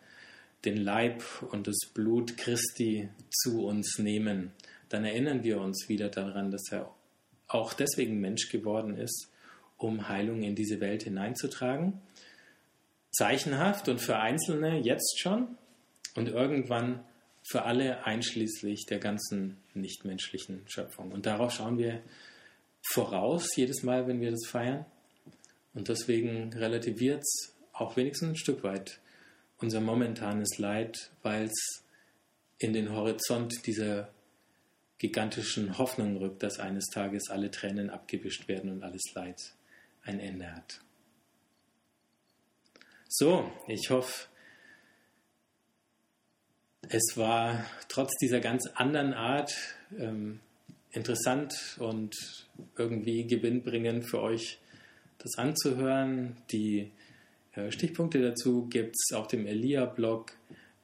den 0.65 0.77
Leib 0.77 1.23
und 1.51 1.67
das 1.67 1.77
Blut 1.93 2.37
Christi 2.37 3.09
zu 3.29 3.65
uns 3.65 3.99
nehmen, 3.99 4.51
dann 4.89 5.05
erinnern 5.05 5.43
wir 5.43 5.59
uns 5.61 5.87
wieder 5.87 6.09
daran, 6.09 6.51
dass 6.51 6.71
er 6.71 6.93
auch 7.47 7.73
deswegen 7.73 8.19
Mensch 8.19 8.49
geworden 8.49 8.97
ist, 8.97 9.31
um 9.77 10.07
Heilung 10.07 10.43
in 10.43 10.55
diese 10.55 10.79
Welt 10.79 11.03
hineinzutragen. 11.03 12.01
Zeichenhaft 13.11 13.87
und 13.87 13.99
für 14.01 14.17
Einzelne 14.17 14.79
jetzt 14.79 15.19
schon 15.19 15.57
und 16.15 16.29
irgendwann 16.29 17.03
für 17.47 17.63
alle 17.63 18.05
einschließlich 18.05 18.85
der 18.87 18.99
ganzen 18.99 19.57
nichtmenschlichen 19.73 20.63
Schöpfung. 20.67 21.11
Und 21.11 21.25
darauf 21.25 21.53
schauen 21.53 21.77
wir 21.77 22.01
voraus 22.91 23.55
jedes 23.55 23.83
Mal, 23.83 24.07
wenn 24.07 24.21
wir 24.21 24.31
das 24.31 24.45
feiern. 24.47 24.85
Und 25.73 25.89
deswegen 25.89 26.51
relativiert 26.53 27.21
es 27.21 27.55
auch 27.73 27.95
wenigstens 27.97 28.29
ein 28.29 28.35
Stück 28.37 28.63
weit 28.63 28.99
unser 29.57 29.81
momentanes 29.81 30.57
Leid, 30.57 31.11
weil 31.21 31.45
es 31.45 31.83
in 32.57 32.73
den 32.73 32.91
Horizont 32.91 33.65
dieser 33.67 34.09
gigantischen 35.07 35.77
Hoffnung 35.77 36.17
rückt, 36.17 36.41
dass 36.41 36.59
eines 36.59 36.87
Tages 36.87 37.29
alle 37.29 37.51
Tränen 37.51 37.91
abgewischt 37.91 38.47
werden 38.47 38.71
und 38.71 38.83
alles 38.83 39.03
Leid 39.13 39.53
ein 40.03 40.19
Ende 40.19 40.55
hat. 40.55 40.81
So, 43.07 43.51
ich 43.67 43.91
hoffe, 43.91 44.25
es 46.89 47.17
war 47.17 47.63
trotz 47.87 48.17
dieser 48.17 48.39
ganz 48.39 48.65
anderen 48.73 49.13
Art, 49.13 49.55
ähm, 49.97 50.39
interessant 50.91 51.77
und 51.79 52.47
irgendwie 52.77 53.25
gewinnbringend 53.27 54.09
für 54.09 54.21
euch, 54.21 54.57
das 55.19 55.37
anzuhören. 55.37 56.35
Die 56.51 56.91
äh, 57.53 57.71
Stichpunkte 57.71 58.19
dazu 58.21 58.65
gibt 58.67 58.95
es 58.95 59.11
auf 59.15 59.27
dem 59.27 59.45
Elia-Blog 59.45 60.33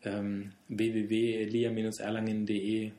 ähm, 0.03 0.51
www.elia-erlangen.de 0.67 2.91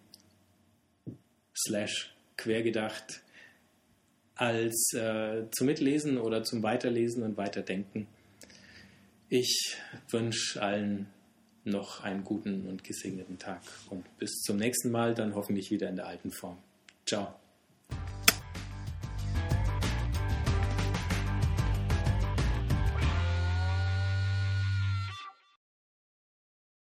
slash 1.57 2.15
quergedacht 2.37 3.23
als 4.35 4.93
äh, 4.95 5.45
zum 5.51 5.67
Mitlesen 5.67 6.19
oder 6.19 6.43
zum 6.43 6.63
Weiterlesen 6.63 7.23
und 7.23 7.37
Weiterdenken. 7.37 8.09
Ich 9.29 9.77
wünsche 10.11 10.61
allen 10.61 11.07
noch 11.65 12.01
einen 12.03 12.25
guten 12.25 12.67
und 12.67 12.83
gesegneten 12.85 13.39
Tag 13.39 13.63
und 13.89 14.05
bis 14.19 14.41
zum 14.43 14.57
nächsten 14.57 14.91
Mal, 14.91 15.15
dann 15.15 15.35
hoffentlich 15.35 15.71
wieder 15.71 15.89
in 15.89 15.97
der 15.97 16.07
alten 16.07 16.31
Form. 16.31 16.59
Ciao. 17.07 17.42